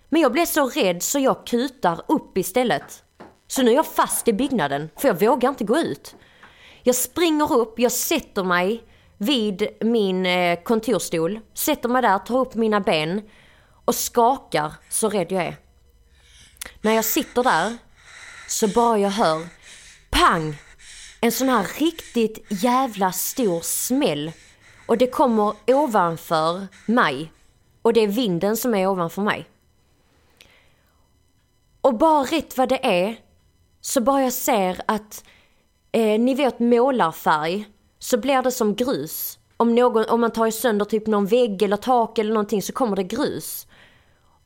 Men 0.08 0.22
jag 0.22 0.32
blev 0.32 0.46
så 0.46 0.68
rädd 0.68 1.02
så 1.02 1.18
jag 1.18 1.46
kutar 1.46 2.00
upp 2.08 2.38
istället. 2.38 3.02
Så 3.46 3.62
nu 3.62 3.70
är 3.70 3.74
jag 3.74 3.86
fast 3.86 4.28
i 4.28 4.32
byggnaden 4.32 4.90
för 4.96 5.08
jag 5.08 5.20
vågar 5.20 5.48
inte 5.48 5.64
gå 5.64 5.78
ut. 5.78 6.16
Jag 6.82 6.94
springer 6.94 7.52
upp, 7.52 7.78
jag 7.78 7.92
sätter 7.92 8.44
mig 8.44 8.82
vid 9.18 9.68
min 9.80 10.26
eh, 10.26 10.62
kontorstol, 10.62 11.40
sätter 11.54 11.88
mig 11.88 12.02
där, 12.02 12.18
tar 12.18 12.38
upp 12.38 12.54
mina 12.54 12.80
ben 12.80 13.22
och 13.84 13.94
skakar 13.94 14.72
så 14.90 15.08
rädd 15.08 15.32
jag 15.32 15.44
är. 15.44 15.56
När 16.80 16.92
jag 16.92 17.04
sitter 17.04 17.42
där 17.42 17.76
så 18.48 18.68
bara 18.68 18.98
jag 18.98 19.10
hör 19.10 19.46
pang! 20.10 20.56
En 21.20 21.32
sån 21.32 21.48
här 21.48 21.66
riktigt 21.78 22.46
jävla 22.48 23.12
stor 23.12 23.60
smäll. 23.60 24.32
Och 24.86 24.98
det 24.98 25.06
kommer 25.06 25.54
ovanför 25.66 26.66
mig. 26.86 27.32
Och 27.82 27.92
det 27.92 28.00
är 28.00 28.08
vinden 28.08 28.56
som 28.56 28.74
är 28.74 28.86
ovanför 28.86 29.22
mig. 29.22 29.48
Och 31.80 31.94
bara 31.94 32.24
rätt 32.24 32.56
vad 32.58 32.68
det 32.68 32.86
är 32.86 33.16
så 33.80 34.00
bara 34.00 34.22
jag 34.22 34.32
ser 34.32 34.80
att 34.86 35.24
eh, 35.92 36.20
ni 36.20 36.34
vet 36.34 36.58
målarfärg 36.58 37.68
så 37.98 38.18
blir 38.18 38.42
det 38.42 38.52
som 38.52 38.74
grus. 38.74 39.38
Om, 39.56 39.74
någon, 39.74 40.04
om 40.04 40.20
man 40.20 40.30
tar 40.30 40.50
sönder 40.50 40.84
typ 40.84 41.06
någon 41.06 41.26
vägg 41.26 41.62
eller 41.62 41.76
tak 41.76 42.18
eller 42.18 42.32
någonting 42.32 42.62
så 42.62 42.72
kommer 42.72 42.96
det 42.96 43.02
grus. 43.02 43.65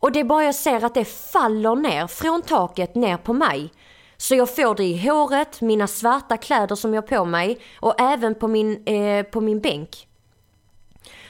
Och 0.00 0.12
det 0.12 0.20
är 0.20 0.24
bara 0.24 0.44
jag 0.44 0.54
ser 0.54 0.84
att 0.84 0.94
det 0.94 1.04
faller 1.04 1.74
ner 1.76 2.06
från 2.06 2.42
taket 2.42 2.94
ner 2.94 3.16
på 3.16 3.32
mig. 3.32 3.72
Så 4.16 4.34
jag 4.34 4.54
får 4.56 4.74
det 4.74 4.84
i 4.84 5.08
håret, 5.08 5.60
mina 5.60 5.86
svarta 5.86 6.36
kläder 6.36 6.76
som 6.76 6.94
jag 6.94 7.02
har 7.02 7.08
på 7.08 7.24
mig 7.24 7.58
och 7.80 8.00
även 8.00 8.34
på 8.34 8.48
min, 8.48 8.84
eh, 8.86 9.22
på 9.22 9.40
min 9.40 9.60
bänk. 9.60 10.08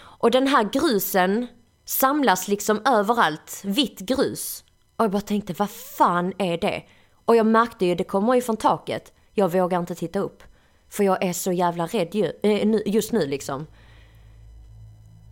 Och 0.00 0.30
den 0.30 0.46
här 0.46 0.68
grusen 0.72 1.46
samlas 1.84 2.48
liksom 2.48 2.80
överallt, 2.84 3.60
vitt 3.64 3.98
grus. 4.00 4.64
Och 4.96 5.04
jag 5.04 5.10
bara 5.10 5.20
tänkte, 5.20 5.52
vad 5.52 5.70
fan 5.70 6.32
är 6.38 6.58
det? 6.58 6.82
Och 7.24 7.36
jag 7.36 7.46
märkte 7.46 7.86
ju, 7.86 7.94
det 7.94 8.04
kommer 8.04 8.34
ju 8.34 8.42
från 8.42 8.56
taket. 8.56 9.12
Jag 9.34 9.52
vågar 9.52 9.78
inte 9.78 9.94
titta 9.94 10.18
upp. 10.18 10.42
För 10.88 11.04
jag 11.04 11.24
är 11.24 11.32
så 11.32 11.52
jävla 11.52 11.86
rädd 11.86 12.14
ju, 12.14 12.24
eh, 12.42 12.66
nu- 12.66 12.82
just 12.86 13.12
nu 13.12 13.26
liksom. 13.26 13.66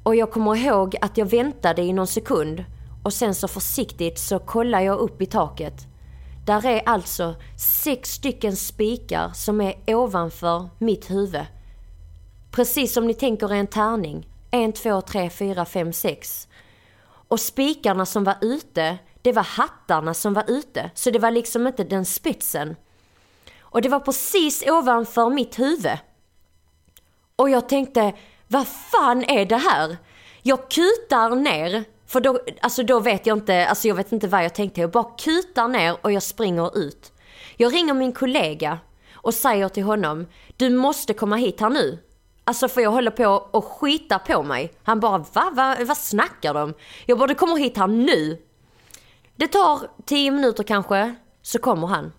Och 0.03 0.16
jag 0.16 0.31
kommer 0.31 0.57
ihåg 0.57 0.96
att 1.01 1.16
jag 1.18 1.27
väntade 1.27 1.83
i 1.83 1.92
någon 1.92 2.07
sekund 2.07 2.64
och 3.02 3.12
sen 3.12 3.34
så 3.34 3.48
försiktigt 3.48 4.18
så 4.18 4.38
kollar 4.38 4.80
jag 4.80 4.98
upp 4.98 5.22
i 5.22 5.26
taket. 5.26 5.74
Där 6.46 6.66
är 6.66 6.88
alltså 6.88 7.34
sex 7.84 8.11
stycken 8.11 8.56
spikar 8.56 9.30
som 9.34 9.61
är 9.61 9.74
ovanför 9.87 10.68
mitt 10.78 11.11
huvud. 11.11 11.46
Precis 12.50 12.92
som 12.92 13.06
ni 13.06 13.14
tänker 13.14 13.52
er 13.52 13.56
en 13.56 13.66
tärning. 13.66 14.28
En, 14.50 14.72
två, 14.72 15.00
tre, 15.00 15.30
fyra, 15.30 15.64
fem, 15.64 15.92
sex. 15.92 16.48
Och 17.28 17.40
spikarna 17.40 18.06
som 18.06 18.24
var 18.24 18.37
ute, 18.40 18.98
det 19.22 19.32
var 19.32 19.42
hattarna 19.42 20.14
som 20.14 20.34
var 20.34 20.44
ute. 20.48 20.90
Så 20.94 21.11
det 21.11 21.18
var 21.18 21.30
liksom 21.30 21.66
inte 21.66 21.84
den 21.84 22.04
spetsen. 22.04 22.76
Och 23.61 23.82
det 23.82 23.88
var 23.88 24.00
precis 24.00 24.64
ovanför 24.66 25.30
mitt 25.30 25.58
huvud. 25.58 25.98
Och 27.37 27.50
jag 27.50 27.68
tänkte, 27.68 28.12
vad 28.48 28.66
fan 28.68 29.24
är 29.24 29.46
det 29.46 29.56
här? 29.56 29.96
Jag 30.42 30.70
kutar 30.70 31.37
ner, 31.37 31.84
för 32.09 32.21
då, 32.21 32.40
alltså 32.61 32.83
då 32.83 33.01
vet 33.01 33.27
jag 33.27 33.38
inte, 33.38 33.66
alltså 33.66 33.88
jag 33.88 33.94
vet 33.94 34.12
inte 34.12 34.29
vad 34.29 34.44
jag 34.44 34.55
tänkte. 34.55 34.81
Jag 34.81 34.90
bara 34.90 35.16
kutar 35.18 35.68
ner 35.68 35.97
och 36.03 36.12
jag 36.12 36.23
springer 36.23 36.79
ut. 36.79 37.12
Jag 37.57 37.75
ringer 37.75 37.94
min 37.94 38.12
kollega 38.12 38.79
och 39.14 39.35
säger 39.35 39.68
till 39.68 39.83
honom, 39.83 40.27
du 40.57 40.71
måste 40.71 41.14
komma 41.14 41.37
hit 41.37 41.61
här 41.61 41.71
nu. 41.71 41.99
Alltså 42.44 42.68
för 42.68 42.81
jag 42.81 42.90
håller 42.90 43.11
på 43.11 43.49
att 43.53 43.64
skita 43.64 44.18
på 44.18 44.42
mig. 44.42 44.73
Han 44.83 45.01
bara, 45.01 45.18
va? 45.18 45.51
va? 45.53 45.77
Vad 45.81 45.97
snackar 45.97 46.55
de? 46.55 46.75
Jag 47.07 47.18
bara, 47.18 47.27
du 47.27 47.35
kommer 47.35 47.57
hit 47.57 47.77
här 47.77 47.87
nu. 47.87 48.42
Det 49.37 49.47
tar 49.47 49.81
tio 50.05 50.31
minuter 50.31 50.62
kanske, 50.62 51.14
så 51.42 51.59
kommer 51.59 51.87
han. 51.87 52.12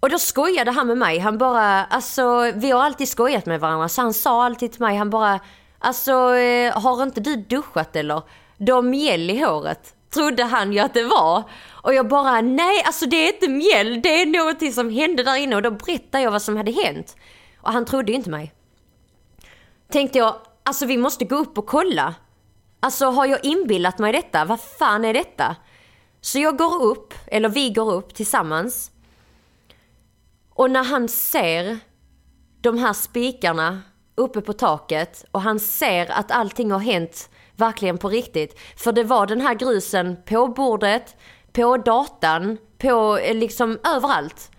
Och 0.00 0.10
då 0.10 0.18
skojade 0.18 0.70
han 0.70 0.86
med 0.86 0.98
mig. 0.98 1.18
Han 1.18 1.38
bara, 1.38 1.84
alltså 1.84 2.52
vi 2.54 2.70
har 2.70 2.84
alltid 2.84 3.08
skojat 3.08 3.46
med 3.46 3.60
varandra. 3.60 3.88
Så 3.88 4.02
han 4.02 4.14
sa 4.14 4.44
alltid 4.44 4.72
till 4.72 4.80
mig, 4.80 4.96
han 4.96 5.10
bara, 5.10 5.40
alltså 5.86 6.34
eh, 6.36 6.78
har 6.78 7.02
inte 7.02 7.20
du 7.20 7.36
duschat 7.36 7.96
eller? 7.96 8.22
Du 8.58 8.72
har 8.72 8.82
mjäll 8.82 9.30
i 9.30 9.40
håret. 9.40 9.94
Trodde 10.10 10.44
han 10.44 10.72
ju 10.72 10.78
att 10.78 10.94
det 10.94 11.04
var. 11.04 11.44
Och 11.70 11.94
jag 11.94 12.08
bara, 12.08 12.40
nej 12.40 12.82
alltså 12.84 13.06
det 13.06 13.16
är 13.16 13.34
inte 13.34 13.48
mjäll. 13.48 14.02
Det 14.02 14.22
är 14.22 14.26
någonting 14.26 14.72
som 14.72 14.90
hände 14.90 15.22
där 15.22 15.36
inne. 15.36 15.56
Och 15.56 15.62
då 15.62 15.70
berättade 15.70 16.24
jag 16.24 16.30
vad 16.30 16.42
som 16.42 16.56
hade 16.56 16.72
hänt. 16.72 17.16
Och 17.60 17.72
han 17.72 17.84
trodde 17.84 18.12
ju 18.12 18.16
inte 18.18 18.30
mig. 18.30 18.52
Tänkte 19.88 20.18
jag, 20.18 20.36
alltså 20.62 20.86
vi 20.86 20.96
måste 20.96 21.24
gå 21.24 21.36
upp 21.36 21.58
och 21.58 21.66
kolla. 21.66 22.14
Alltså 22.80 23.06
har 23.06 23.26
jag 23.26 23.44
inbillat 23.44 23.98
mig 23.98 24.12
detta? 24.12 24.44
Vad 24.44 24.60
fan 24.60 25.04
är 25.04 25.14
detta? 25.14 25.56
Så 26.20 26.38
jag 26.38 26.58
går 26.58 26.82
upp, 26.82 27.14
eller 27.26 27.48
vi 27.48 27.70
går 27.70 27.92
upp 27.92 28.14
tillsammans. 28.14 28.90
Och 30.54 30.70
när 30.70 30.84
han 30.84 31.08
ser 31.08 31.78
de 32.60 32.78
här 32.78 32.92
spikarna 32.92 33.82
uppe 34.16 34.40
på 34.40 34.52
taket 34.52 35.24
och 35.30 35.42
han 35.42 35.60
ser 35.60 36.10
att 36.10 36.30
allting 36.30 36.70
har 36.70 36.78
hänt 36.78 37.28
verkligen 37.56 37.98
på 37.98 38.08
riktigt. 38.08 38.60
För 38.76 38.92
det 38.92 39.04
var 39.04 39.26
den 39.26 39.40
här 39.40 39.54
grusen 39.54 40.16
på 40.24 40.48
bordet, 40.48 41.16
på 41.52 41.76
datan, 41.76 42.58
på 42.78 43.18
eh, 43.18 43.34
liksom 43.34 43.78
överallt. 43.84 44.50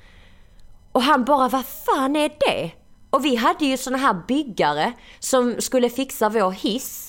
Och 0.91 1.01
han 1.01 1.25
bara, 1.25 1.47
vad 1.47 1.65
fan 1.65 2.15
är 2.15 2.29
det? 2.29 2.71
Och 3.09 3.25
vi 3.25 3.35
hade 3.35 3.65
ju 3.65 3.77
såna 3.77 3.97
här 3.97 4.21
byggare 4.27 4.93
som 5.19 5.55
skulle 5.61 5.89
fixa 5.89 6.29
vår 6.29 6.51
hiss. 6.51 7.06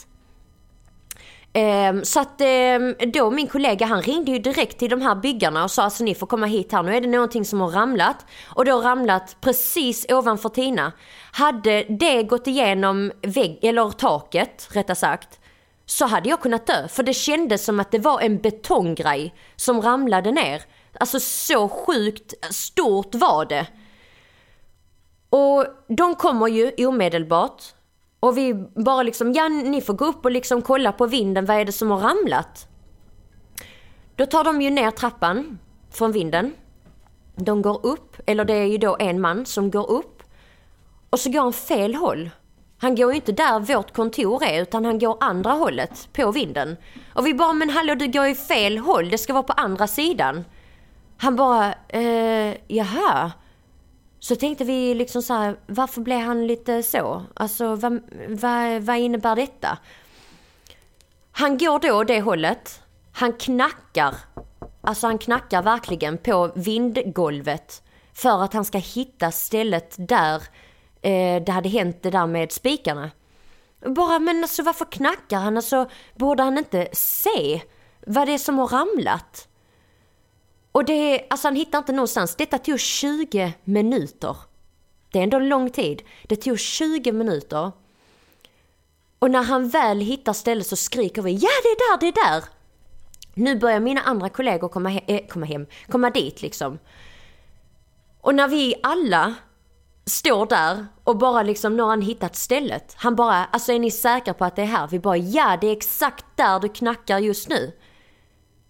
Ehm, 1.53 2.05
så 2.05 2.21
att 2.21 2.41
ehm, 2.41 2.95
då 3.13 3.31
min 3.31 3.47
kollega 3.47 3.87
han 3.87 4.03
ringde 4.03 4.31
ju 4.31 4.39
direkt 4.39 4.79
till 4.79 4.91
de 4.91 5.03
här 5.03 5.15
byggarna 5.15 5.65
och 5.65 5.71
sa 5.71 5.83
alltså 5.83 6.05
ni 6.05 6.15
får 6.15 6.27
komma 6.27 6.47
hit 6.47 6.73
här, 6.73 6.83
nu 6.83 6.97
är 6.97 7.01
det 7.01 7.09
någonting 7.09 7.45
som 7.45 7.61
har 7.61 7.69
ramlat. 7.69 8.27
Och 8.55 8.65
då 8.65 8.81
ramlat 8.81 9.37
precis 9.41 10.07
ovanför 10.09 10.49
Tina. 10.49 10.93
Hade 11.33 11.83
det 11.83 12.23
gått 12.23 12.47
igenom 12.47 13.13
vägg, 13.23 13.59
eller 13.63 13.91
taket 13.91 14.69
rättare 14.73 14.97
sagt, 14.97 15.41
så 15.87 16.07
hade 16.07 16.29
jag 16.29 16.41
kunnat 16.41 16.67
dö. 16.67 16.89
För 16.89 17.03
det 17.03 17.15
kändes 17.15 17.65
som 17.65 17.81
att 17.81 17.91
det 17.91 17.99
var 17.99 18.21
en 18.21 18.39
betonggrej 18.39 19.35
som 19.57 19.83
ramlade 19.83 20.31
ner. 20.31 20.63
Alltså 21.01 21.21
så 21.21 21.69
sjukt 21.69 22.35
stort 22.51 23.15
var 23.15 23.45
det. 23.45 23.67
Och 25.31 25.67
de 25.89 26.15
kommer 26.15 26.49
ju 26.49 26.87
omedelbart. 26.87 27.63
Och 28.21 28.37
vi 28.37 28.55
bara 28.75 29.03
liksom, 29.03 29.33
ja 29.33 29.49
ni 29.49 29.81
får 29.81 29.95
gå 29.95 30.05
upp 30.05 30.25
och 30.25 30.31
liksom 30.31 30.63
kolla 30.63 30.93
på 30.93 31.07
vinden, 31.07 31.47
vad 31.47 31.57
är 31.57 31.65
det 31.65 31.73
som 31.73 31.91
har 31.91 31.99
ramlat? 31.99 32.69
Då 34.17 34.27
tar 34.27 34.45
de 34.45 34.63
ju 34.63 34.71
ner 34.71 34.91
trappan 34.91 35.59
från 35.91 36.13
vinden. 36.13 36.55
De 37.37 37.63
går 37.63 37.87
upp, 37.87 38.17
eller 38.27 38.45
det 38.45 38.55
är 38.55 38.65
ju 38.65 38.79
då 38.79 38.97
en 39.01 39.21
man 39.21 39.47
som 39.47 39.71
går 39.71 39.91
upp. 39.91 40.23
Och 41.11 41.21
så 41.21 41.31
går 41.31 41.41
han 41.41 41.53
fel 41.53 41.95
håll. 41.95 42.31
Han 42.79 42.95
går 42.95 43.11
ju 43.11 43.17
inte 43.17 43.33
där 43.33 43.61
vårt 43.61 43.93
kontor 43.93 44.45
är 44.45 44.63
utan 44.63 44.85
han 44.85 44.99
går 44.99 45.17
andra 45.21 45.51
hållet 45.51 46.09
på 46.13 46.33
vinden. 46.33 46.77
Och 47.15 47.27
vi 47.27 47.35
bara, 47.35 47.53
men 47.53 47.71
hallå 47.71 47.95
du 47.95 48.07
går 48.07 48.27
ju 48.27 48.35
fel 48.35 48.79
håll, 48.79 49.11
det 49.11 49.19
ska 49.19 49.33
vara 49.33 49.43
på 49.43 49.53
andra 49.53 49.87
sidan. 49.87 50.45
Han 51.17 51.37
bara, 51.37 51.75
eh, 51.89 52.57
jaha. 52.67 53.33
Så 54.21 54.37
tänkte 54.37 54.65
vi 54.65 54.95
liksom 54.95 55.23
så 55.23 55.35
här, 55.35 55.57
varför 55.67 56.01
blev 56.01 56.19
han 56.19 56.47
lite 56.47 56.83
så? 56.83 57.23
Alltså 57.35 57.75
vad, 57.75 58.01
vad, 58.29 58.83
vad 58.83 58.99
innebär 58.99 59.37
detta? 59.37 59.79
Han 61.33 61.59
går 61.59 61.79
då 61.79 62.05
det 62.05 62.21
hållet. 62.21 62.83
Han 63.13 63.33
knackar. 63.33 64.15
Alltså 64.81 65.07
han 65.07 65.19
knackar 65.19 65.63
verkligen 65.63 66.19
på 66.19 66.53
vindgolvet. 66.55 67.83
För 68.13 68.45
att 68.45 68.53
han 68.53 68.65
ska 68.65 68.79
hitta 68.79 69.31
stället 69.31 69.95
där 69.99 70.43
eh, 71.03 71.43
det 71.43 71.53
hade 71.53 71.69
hänt 71.69 72.03
det 72.03 72.11
där 72.11 72.27
med 72.27 72.53
spikarna. 72.53 73.11
Bara, 73.87 74.19
men 74.19 74.43
alltså 74.43 74.63
varför 74.63 74.85
knackar 74.85 75.39
han? 75.39 75.57
Alltså 75.57 75.91
borde 76.15 76.43
han 76.43 76.59
inte 76.59 76.89
se 76.93 77.63
vad 78.07 78.29
det 78.29 78.35
är 78.35 78.39
som 78.39 78.59
har 78.59 78.69
ramlat? 78.69 79.49
Och 80.73 80.85
det, 80.85 81.27
alltså 81.31 81.47
han 81.47 81.57
hittar 81.57 81.79
inte 81.79 81.93
någonstans. 81.93 82.37
Detta 82.37 82.59
tog 82.59 82.81
20 82.81 83.53
minuter. 83.65 84.37
Det 85.13 85.19
är 85.19 85.23
ändå 85.23 85.39
lång 85.39 85.71
tid. 85.71 86.03
Det 86.29 86.37
tog 86.37 86.59
20 86.59 87.13
minuter. 87.13 87.73
Och 89.19 89.31
när 89.31 89.43
han 89.43 89.69
väl 89.69 90.01
hittar 90.01 90.33
stället 90.33 90.67
så 90.67 90.77
skriker 90.77 91.23
vi 91.23 91.33
ja 91.33 91.49
det 91.63 91.69
är 91.69 91.93
där, 91.93 92.01
det 92.01 92.21
är 92.21 92.31
där. 92.31 92.45
Nu 93.35 93.57
börjar 93.59 93.81
mina 93.81 94.01
andra 94.01 94.29
kollegor 94.29 94.69
komma, 94.69 94.89
he- 94.91 95.05
äh, 95.07 95.27
komma 95.29 95.47
hem, 95.47 95.67
komma 95.89 96.11
dit 96.11 96.43
liksom. 96.43 96.79
Och 98.21 98.35
när 98.35 98.49
vi 98.49 98.75
alla 98.83 99.35
står 100.07 100.47
där 100.47 100.87
och 101.05 101.19
bara 101.19 101.43
liksom, 101.43 101.77
nu 101.77 101.83
har 101.83 101.91
han 101.91 102.03
hittat 102.03 102.37
stället. 102.37 102.95
Han 102.97 103.17
bara, 103.17 103.45
alltså 103.45 103.73
är 103.73 103.79
ni 103.79 103.91
säkra 103.91 104.35
på 104.35 104.45
att 104.45 104.57
det 104.57 104.63
är 104.63 104.67
här? 104.67 104.87
Vi 104.89 104.99
bara, 104.99 105.17
ja 105.17 105.59
det 105.61 105.67
är 105.67 105.73
exakt 105.73 106.25
där 106.37 106.61
du 106.61 106.69
knackar 106.69 107.19
just 107.19 107.49
nu. 107.49 107.73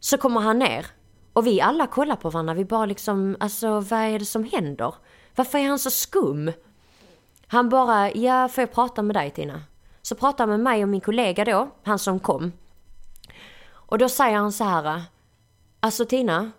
Så 0.01 0.19
kommer 0.19 0.41
han 0.41 0.59
ner. 0.59 0.87
Och 1.39 1.47
vi 1.47 1.61
alla 1.61 1.87
kollar 1.87 2.17
på 2.17 2.31
varandra. 2.31 2.55
Vi 2.55 2.65
bara 2.65 2.87
liksom, 2.87 3.37
alltså 3.41 3.81
vad 3.81 4.01
är 4.01 4.19
det 4.19 4.25
som 4.25 4.45
händer? 4.45 4.95
Varför 5.35 5.59
är 5.59 5.69
han 5.69 5.79
så 5.79 5.91
skum? 5.91 6.53
Han 7.47 7.69
bara, 7.69 8.13
ja 8.13 8.49
får 8.49 8.63
jag 8.63 8.73
prata 8.73 9.03
med 9.03 9.17
dig 9.17 9.31
Tina? 9.31 9.63
Så 10.03 10.15
pratar 10.15 10.45
han 10.45 10.49
med 10.49 10.61
mig 10.61 10.83
och 10.83 10.89
min 10.89 11.01
kollega 11.01 11.45
då, 11.45 11.71
han 11.83 11.99
som 11.99 12.21
kom. 12.21 12.53
Och 13.71 13.99
då 13.99 14.09
säger 14.09 14.37
han 14.37 14.53
så 14.53 14.65
här, 14.65 15.03
alltså 15.81 16.05
Tina, 16.05 16.51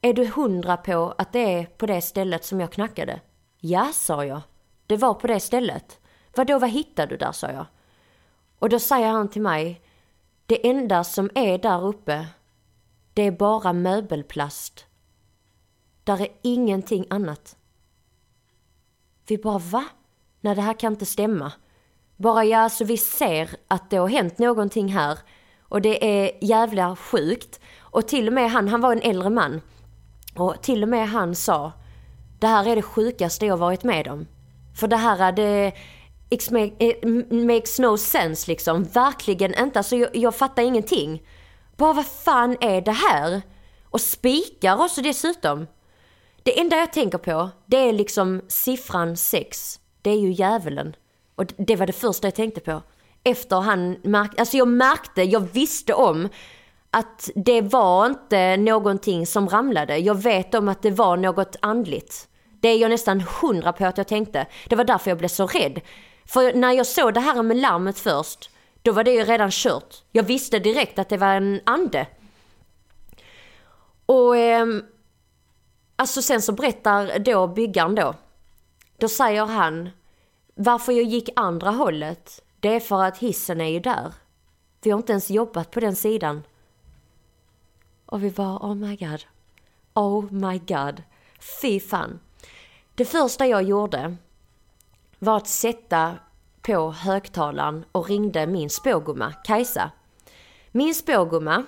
är 0.00 0.12
du 0.12 0.26
hundra 0.26 0.76
på 0.76 1.14
att 1.18 1.32
det 1.32 1.54
är 1.54 1.66
på 1.66 1.86
det 1.86 2.00
stället 2.00 2.44
som 2.44 2.60
jag 2.60 2.72
knackade? 2.72 3.20
Ja, 3.58 3.90
sa 3.94 4.24
jag. 4.24 4.40
Det 4.86 4.96
var 4.96 5.14
på 5.14 5.26
det 5.26 5.40
stället. 5.40 6.00
Vadå, 6.36 6.58
vad 6.58 6.70
hittade 6.70 7.08
du 7.08 7.16
där, 7.16 7.32
sa 7.32 7.50
jag. 7.50 7.66
Och 8.58 8.68
då 8.68 8.78
säger 8.78 9.08
han 9.08 9.28
till 9.28 9.42
mig, 9.42 9.80
det 10.46 10.68
enda 10.68 11.04
som 11.04 11.30
är 11.34 11.58
där 11.58 11.84
uppe, 11.84 12.26
det 13.14 13.22
är 13.22 13.30
bara 13.30 13.72
möbelplast. 13.72 14.86
Där 16.04 16.20
är 16.20 16.28
ingenting 16.42 17.06
annat. 17.10 17.56
Vi 19.26 19.38
bara, 19.38 19.58
va? 19.58 19.84
Nej, 20.40 20.54
det 20.54 20.62
här 20.62 20.80
kan 20.80 20.92
inte 20.92 21.06
stämma. 21.06 21.52
Bara, 22.16 22.44
ja, 22.44 22.68
så 22.70 22.84
vi 22.84 22.96
ser 22.96 23.50
att 23.68 23.90
det 23.90 23.96
har 23.96 24.08
hänt 24.08 24.38
någonting 24.38 24.88
här. 24.88 25.18
Och 25.62 25.82
det 25.82 26.24
är 26.24 26.44
jävla 26.44 26.96
sjukt. 26.96 27.60
Och 27.80 28.08
till 28.08 28.26
och 28.26 28.32
med 28.32 28.50
han, 28.50 28.68
han 28.68 28.80
var 28.80 28.92
en 28.92 29.02
äldre 29.02 29.30
man. 29.30 29.60
Och 30.36 30.62
till 30.62 30.82
och 30.82 30.88
med 30.88 31.08
han 31.08 31.34
sa, 31.34 31.72
det 32.40 32.46
här 32.46 32.68
är 32.68 32.76
det 32.76 32.82
sjukaste 32.82 33.46
jag 33.46 33.56
varit 33.56 33.84
med 33.84 34.08
om. 34.08 34.26
För 34.76 34.88
det 34.88 34.96
här, 34.96 35.32
det 35.32 35.72
it 36.30 36.50
makes 37.30 37.78
no 37.78 37.96
sense 37.96 38.50
liksom. 38.50 38.84
Verkligen 38.84 39.54
inte. 39.54 39.78
Alltså 39.78 39.96
jag, 39.96 40.16
jag 40.16 40.34
fattar 40.34 40.62
ingenting. 40.62 41.22
Bara 41.76 41.92
vad 41.92 42.06
fan 42.06 42.56
är 42.60 42.80
det 42.80 42.92
här? 42.92 43.42
Och 43.84 44.00
spikar 44.00 44.84
också 44.84 45.02
dessutom. 45.02 45.66
Det 46.42 46.60
enda 46.60 46.76
jag 46.76 46.92
tänker 46.92 47.18
på, 47.18 47.50
det 47.66 47.76
är 47.76 47.92
liksom 47.92 48.42
siffran 48.48 49.16
6. 49.16 49.80
Det 50.02 50.10
är 50.10 50.18
ju 50.18 50.32
djävulen. 50.32 50.96
Och 51.34 51.46
det 51.56 51.76
var 51.76 51.86
det 51.86 51.92
första 51.92 52.26
jag 52.26 52.34
tänkte 52.34 52.60
på. 52.60 52.82
Efter 53.24 53.60
han 53.60 53.96
märkte, 54.02 54.40
alltså 54.40 54.56
jag 54.56 54.68
märkte, 54.68 55.22
jag 55.22 55.40
visste 55.40 55.94
om 55.94 56.28
att 56.90 57.30
det 57.34 57.60
var 57.60 58.06
inte 58.06 58.56
någonting 58.56 59.26
som 59.26 59.48
ramlade. 59.48 59.98
Jag 59.98 60.22
vet 60.22 60.54
om 60.54 60.68
att 60.68 60.82
det 60.82 60.90
var 60.90 61.16
något 61.16 61.56
andligt. 61.62 62.28
Det 62.60 62.68
är 62.68 62.78
jag 62.78 62.90
nästan 62.90 63.20
hundra 63.20 63.72
på 63.72 63.86
att 63.86 63.98
jag 63.98 64.08
tänkte. 64.08 64.46
Det 64.68 64.76
var 64.76 64.84
därför 64.84 65.10
jag 65.10 65.18
blev 65.18 65.28
så 65.28 65.46
rädd. 65.46 65.80
För 66.26 66.54
när 66.54 66.72
jag 66.72 66.86
såg 66.86 67.14
det 67.14 67.20
här 67.20 67.42
med 67.42 67.56
larmet 67.56 67.98
först, 67.98 68.50
då 68.84 68.92
var 68.92 69.04
det 69.04 69.12
ju 69.12 69.24
redan 69.24 69.50
kört. 69.50 70.02
Jag 70.12 70.22
visste 70.22 70.58
direkt 70.58 70.98
att 70.98 71.08
det 71.08 71.16
var 71.16 71.34
en 71.34 71.60
ande. 71.64 72.06
Och 74.06 74.36
eh, 74.36 74.66
alltså 75.96 76.22
sen 76.22 76.42
så 76.42 76.52
berättar 76.52 77.18
då 77.18 77.46
byggaren 77.46 77.94
då. 77.94 78.14
Då 78.98 79.08
säger 79.08 79.46
han, 79.46 79.90
varför 80.54 80.92
jag 80.92 81.04
gick 81.04 81.28
andra 81.36 81.70
hållet, 81.70 82.42
det 82.60 82.68
är 82.68 82.80
för 82.80 83.04
att 83.04 83.18
hissen 83.18 83.60
är 83.60 83.68
ju 83.68 83.80
där. 83.80 84.14
Vi 84.82 84.90
har 84.90 84.98
inte 84.98 85.12
ens 85.12 85.30
jobbat 85.30 85.70
på 85.70 85.80
den 85.80 85.96
sidan. 85.96 86.42
Och 88.06 88.24
vi 88.24 88.28
var, 88.28 88.56
oh 88.56 88.74
my 88.74 88.96
god. 88.96 89.24
Oh 89.94 90.32
my 90.32 90.58
god. 90.58 91.02
Fy 91.62 91.80
fan. 91.80 92.20
Det 92.94 93.04
första 93.04 93.46
jag 93.46 93.62
gjorde 93.62 94.16
var 95.18 95.36
att 95.36 95.48
sätta 95.48 96.14
på 96.66 96.90
högtalaren 96.90 97.84
och 97.92 98.08
ringde 98.08 98.46
min 98.46 98.70
spågumma 98.70 99.32
Kajsa. 99.32 99.90
Min 100.72 100.94
spågumma 100.94 101.64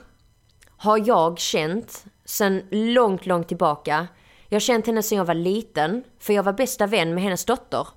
har 0.77 1.09
jag 1.09 1.39
känt 1.39 2.05
sedan 2.25 2.63
långt, 2.71 3.27
långt 3.27 3.49
tillbaka. 3.49 4.09
Jag 4.49 4.57
har 4.57 4.61
känt 4.61 4.87
henne 4.87 5.03
sedan 5.03 5.19
jag 5.19 5.25
var 5.25 5.35
liten, 5.35 6.05
för 6.19 6.33
jag 6.33 6.43
var 6.43 6.53
bästa 6.53 6.87
vän 6.87 7.15
med 7.15 7.23
hennes 7.23 7.45
dotter. 7.45 7.89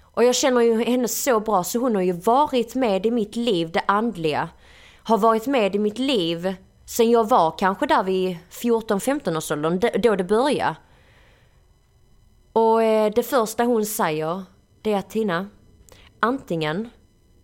Och 0.00 0.24
jag 0.24 0.34
känner 0.34 0.60
ju 0.60 0.84
henne 0.84 1.08
så 1.08 1.40
bra 1.40 1.64
så 1.64 1.78
hon 1.78 1.94
har 1.94 2.02
ju 2.02 2.12
varit 2.12 2.74
med 2.74 3.06
i 3.06 3.10
mitt 3.10 3.36
liv, 3.36 3.70
det 3.72 3.82
andliga. 3.86 4.48
Har 5.02 5.18
varit 5.18 5.46
med 5.46 5.74
i 5.74 5.78
mitt 5.78 5.98
liv 5.98 6.54
sen 6.86 7.10
jag 7.10 7.28
var 7.28 7.58
kanske 7.58 7.86
där 7.86 8.02
vid 8.02 8.36
14-15 8.50 9.36
års 9.36 9.50
åldern, 9.50 9.80
då 10.02 10.16
det 10.16 10.24
började. 10.24 10.76
Och 12.52 12.82
eh, 12.82 13.12
det 13.14 13.22
första 13.22 13.64
hon 13.64 13.86
säger, 13.86 14.42
det 14.82 14.92
är 14.92 14.98
att 14.98 15.10
Tina, 15.10 15.46
antingen 16.20 16.88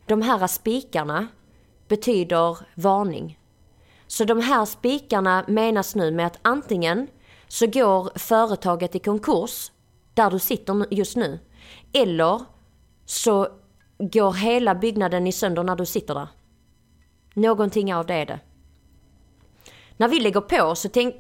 de 0.07 0.23
här 0.23 0.47
spikarna 0.47 1.29
betyder 1.89 2.59
varning. 2.75 3.39
Så 4.07 4.25
de 4.25 4.41
här 4.41 4.65
spikarna 4.65 5.45
menas 5.49 5.95
nu 5.95 6.11
med 6.11 6.27
att 6.27 6.39
antingen 6.43 7.09
så 7.49 7.67
går 7.67 8.19
företaget 8.19 8.95
i 8.95 8.99
konkurs, 8.99 9.73
där 10.15 10.31
du 10.31 10.39
sitter 10.39 10.87
just 10.95 11.17
nu, 11.17 11.39
eller 11.93 12.41
så 13.05 13.49
går 13.99 14.33
hela 14.33 14.75
byggnaden 14.75 15.27
i 15.27 15.33
sönder 15.33 15.63
när 15.63 15.77
du 15.77 15.87
sitter 15.87 16.15
där. 16.15 16.29
Någonting 17.35 17.95
av 17.95 18.07
det 18.07 18.15
är 18.15 18.27
det. 18.27 18.41
När 19.97 20.09
vi 20.09 20.21
lägger 20.21 20.41
på 20.41 20.75
så, 20.75 20.89
tänk, 20.89 21.15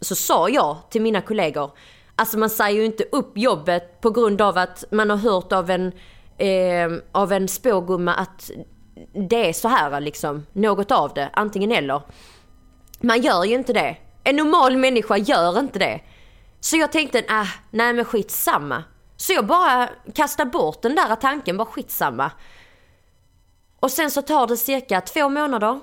så 0.00 0.14
sa 0.14 0.48
jag 0.48 0.76
till 0.90 1.02
mina 1.02 1.20
kollegor, 1.20 1.70
alltså 2.16 2.38
man 2.38 2.50
säger 2.50 2.78
ju 2.78 2.84
inte 2.84 3.04
upp 3.12 3.38
jobbet 3.38 4.00
på 4.00 4.10
grund 4.10 4.40
av 4.40 4.58
att 4.58 4.84
man 4.90 5.10
har 5.10 5.16
hört 5.16 5.52
av 5.52 5.70
en, 5.70 5.92
eh, 6.38 6.92
av 7.12 7.32
en 7.32 7.48
spågumma 7.48 8.14
att 8.14 8.50
det 9.12 9.48
är 9.48 9.52
så 9.52 9.68
här 9.68 10.00
liksom, 10.00 10.46
något 10.52 10.90
av 10.90 11.14
det, 11.14 11.30
antingen 11.32 11.72
eller. 11.72 12.02
Man 13.00 13.22
gör 13.22 13.44
ju 13.44 13.54
inte 13.54 13.72
det. 13.72 13.96
En 14.24 14.36
normal 14.36 14.76
människa 14.76 15.16
gör 15.16 15.58
inte 15.58 15.78
det. 15.78 16.00
Så 16.60 16.76
jag 16.76 16.92
tänkte, 16.92 17.24
ah, 17.28 17.46
nej 17.70 17.92
men 17.92 18.04
skitsamma. 18.04 18.84
Så 19.16 19.32
jag 19.32 19.46
bara 19.46 19.88
kastade 20.14 20.50
bort 20.50 20.82
den 20.82 20.94
där 20.94 21.16
tanken, 21.16 21.56
bara 21.56 21.66
skitsamma. 21.66 22.30
Och 23.80 23.90
sen 23.90 24.10
så 24.10 24.22
tar 24.22 24.46
det 24.46 24.56
cirka 24.56 25.00
två 25.00 25.28
månader. 25.28 25.80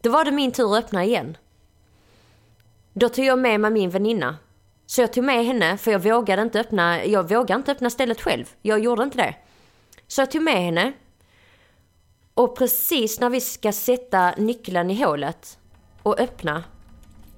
Då 0.00 0.10
var 0.10 0.24
det 0.24 0.30
min 0.30 0.52
tur 0.52 0.76
att 0.76 0.84
öppna 0.84 1.04
igen. 1.04 1.36
Då 2.92 3.08
tog 3.08 3.24
jag 3.24 3.38
med 3.38 3.60
mig 3.60 3.70
min 3.70 3.90
väninna. 3.90 4.36
Så 4.86 5.00
jag 5.00 5.12
tog 5.12 5.24
med 5.24 5.44
henne, 5.44 5.78
för 5.78 5.90
jag 5.90 5.98
vågade 5.98 6.42
inte 6.42 6.60
öppna, 6.60 7.04
jag 7.04 7.28
vågade 7.28 7.54
inte 7.54 7.72
öppna 7.72 7.90
stället 7.90 8.20
själv. 8.20 8.44
Jag 8.62 8.78
gjorde 8.78 9.02
inte 9.02 9.18
det. 9.18 9.34
Så 10.08 10.20
jag 10.20 10.30
tog 10.30 10.42
med 10.42 10.62
henne. 10.62 10.92
Och 12.34 12.56
precis 12.56 13.20
när 13.20 13.30
vi 13.30 13.40
ska 13.40 13.72
sätta 13.72 14.34
nyckeln 14.36 14.90
i 14.90 15.04
hålet 15.04 15.58
och 16.02 16.20
öppna 16.20 16.64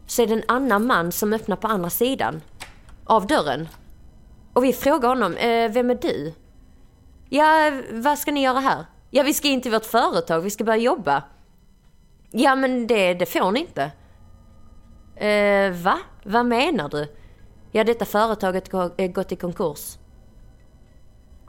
så 0.06 0.22
är 0.22 0.26
det 0.26 0.34
en 0.34 0.44
annan 0.48 0.86
man 0.86 1.12
som 1.12 1.32
öppnar 1.32 1.56
på 1.56 1.68
andra 1.68 1.90
sidan 1.90 2.40
av 3.04 3.26
dörren. 3.26 3.68
Och 4.52 4.64
vi 4.64 4.72
frågar 4.72 5.08
honom, 5.08 5.36
eh, 5.36 5.70
vem 5.70 5.90
är 5.90 5.94
du? 5.94 6.34
Ja, 7.28 7.82
vad 7.92 8.18
ska 8.18 8.32
ni 8.32 8.42
göra 8.42 8.60
här? 8.60 8.84
Ja, 9.10 9.22
vi 9.22 9.34
ska 9.34 9.48
in 9.48 9.60
till 9.60 9.72
vårt 9.72 9.84
företag, 9.84 10.40
vi 10.40 10.50
ska 10.50 10.64
börja 10.64 10.82
jobba. 10.82 11.22
Ja, 12.30 12.54
men 12.54 12.86
det, 12.86 13.14
det 13.14 13.26
får 13.26 13.52
ni 13.52 13.60
inte. 13.60 13.90
Eh, 15.26 15.72
va? 15.72 15.98
Vad 16.24 16.46
menar 16.46 16.88
du? 16.88 17.16
Ja, 17.72 17.84
detta 17.84 18.04
företaget 18.04 18.72
har 18.72 18.92
eh, 18.96 19.10
gått 19.10 19.32
i 19.32 19.36
konkurs. 19.36 19.98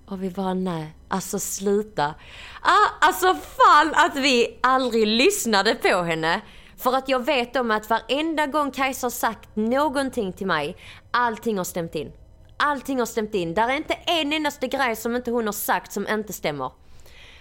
Och 0.05 0.23
vi 0.23 0.29
bara 0.29 0.53
nej, 0.53 0.95
alltså 1.11 1.39
sluta. 1.39 2.15
Ah, 2.61 2.89
alltså 3.01 3.35
fan 3.35 3.93
att 3.95 4.15
vi 4.15 4.59
aldrig 4.63 5.07
lyssnade 5.07 5.75
på 5.75 6.01
henne. 6.01 6.41
För 6.77 6.93
att 6.93 7.09
jag 7.09 7.25
vet 7.25 7.55
om 7.55 7.71
att 7.71 7.89
varenda 7.89 8.47
gång 8.47 8.71
Kajsa 8.71 9.05
har 9.05 9.11
sagt 9.11 9.55
någonting 9.55 10.33
till 10.33 10.47
mig, 10.47 10.77
allting 11.11 11.57
har 11.57 11.63
stämt 11.63 11.95
in. 11.95 12.11
Allting 12.57 12.99
har 12.99 13.05
stämt 13.05 13.35
in. 13.35 13.53
Där 13.53 13.69
är 13.69 13.73
inte 13.73 13.93
en 13.93 14.33
endaste 14.33 14.67
grej 14.67 14.95
som 14.95 15.15
inte 15.15 15.31
hon 15.31 15.45
har 15.45 15.53
sagt 15.53 15.93
som 15.93 16.07
inte 16.07 16.33
stämmer. 16.33 16.71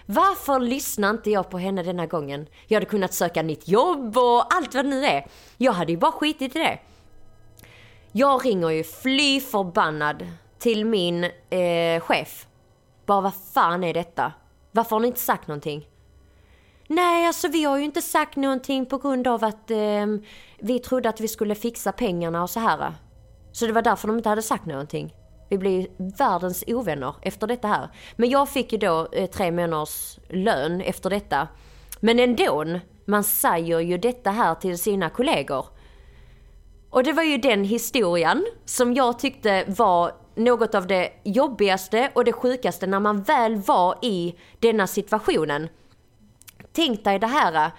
Varför 0.05 0.59
lyssnar 0.59 1.09
inte 1.09 1.31
jag 1.31 1.49
på 1.49 1.57
henne 1.57 1.83
denna 1.83 2.05
gången? 2.05 2.47
Jag 2.67 2.75
hade 2.75 2.85
kunnat 2.85 3.13
söka 3.13 3.41
nytt 3.41 3.67
jobb 3.67 4.17
och 4.17 4.53
allt 4.53 4.75
vad 4.75 4.85
det 4.85 4.89
nu 4.89 5.05
är. 5.05 5.27
Jag 5.57 5.71
hade 5.71 5.91
ju 5.91 5.97
bara 5.97 6.11
skitit 6.11 6.55
i 6.55 6.59
det. 6.59 6.79
Jag 8.11 8.45
ringer 8.45 8.69
ju 8.69 8.83
fly 8.83 9.41
förbannad 9.41 10.27
till 10.59 10.85
min 10.85 11.23
eh, 11.49 12.01
chef. 12.01 12.47
Bara 13.11 13.21
vad 13.21 13.33
fan 13.53 13.83
är 13.83 13.93
detta? 13.93 14.33
Varför 14.71 14.95
har 14.95 14.99
ni 14.99 15.07
inte 15.07 15.19
sagt 15.19 15.47
någonting? 15.47 15.87
Nej, 16.87 17.27
alltså 17.27 17.47
vi 17.47 17.63
har 17.63 17.77
ju 17.77 17.83
inte 17.83 18.01
sagt 18.01 18.35
någonting 18.35 18.85
på 18.85 18.97
grund 18.97 19.27
av 19.27 19.43
att 19.43 19.71
eh, 19.71 20.05
vi 20.59 20.79
trodde 20.79 21.09
att 21.09 21.21
vi 21.21 21.27
skulle 21.27 21.55
fixa 21.55 21.91
pengarna 21.91 22.43
och 22.43 22.49
så 22.49 22.59
här. 22.59 22.93
Så 23.51 23.67
det 23.67 23.73
var 23.73 23.81
därför 23.81 24.07
de 24.07 24.17
inte 24.17 24.29
hade 24.29 24.41
sagt 24.41 24.65
någonting. 24.65 25.13
Vi 25.49 25.57
blev 25.57 25.87
världens 25.97 26.63
ovänner 26.67 27.15
efter 27.21 27.47
detta 27.47 27.67
här. 27.67 27.89
Men 28.15 28.29
jag 28.29 28.49
fick 28.49 28.71
ju 28.71 28.77
då 28.77 29.07
eh, 29.11 29.29
tre 29.29 29.51
månaders 29.51 30.19
lön 30.29 30.81
efter 30.81 31.09
detta. 31.09 31.47
Men 31.99 32.19
ändå, 32.19 32.65
man 33.05 33.23
säger 33.23 33.79
ju 33.79 33.97
detta 33.97 34.31
här 34.31 34.55
till 34.55 34.77
sina 34.77 35.09
kollegor. 35.09 35.65
Och 36.89 37.03
det 37.03 37.13
var 37.13 37.23
ju 37.23 37.37
den 37.37 37.63
historien 37.63 38.45
som 38.65 38.93
jag 38.93 39.19
tyckte 39.19 39.65
var 39.67 40.20
något 40.35 40.75
av 40.75 40.87
det 40.87 41.11
jobbigaste 41.23 42.11
och 42.15 42.25
det 42.25 42.33
sjukaste 42.33 42.87
när 42.87 42.99
man 42.99 43.21
väl 43.21 43.55
var 43.55 43.97
i 44.01 44.35
denna 44.59 44.87
situationen. 44.87 45.69
Tänk 46.71 47.03
dig 47.03 47.19
det 47.19 47.27
här 47.27 47.71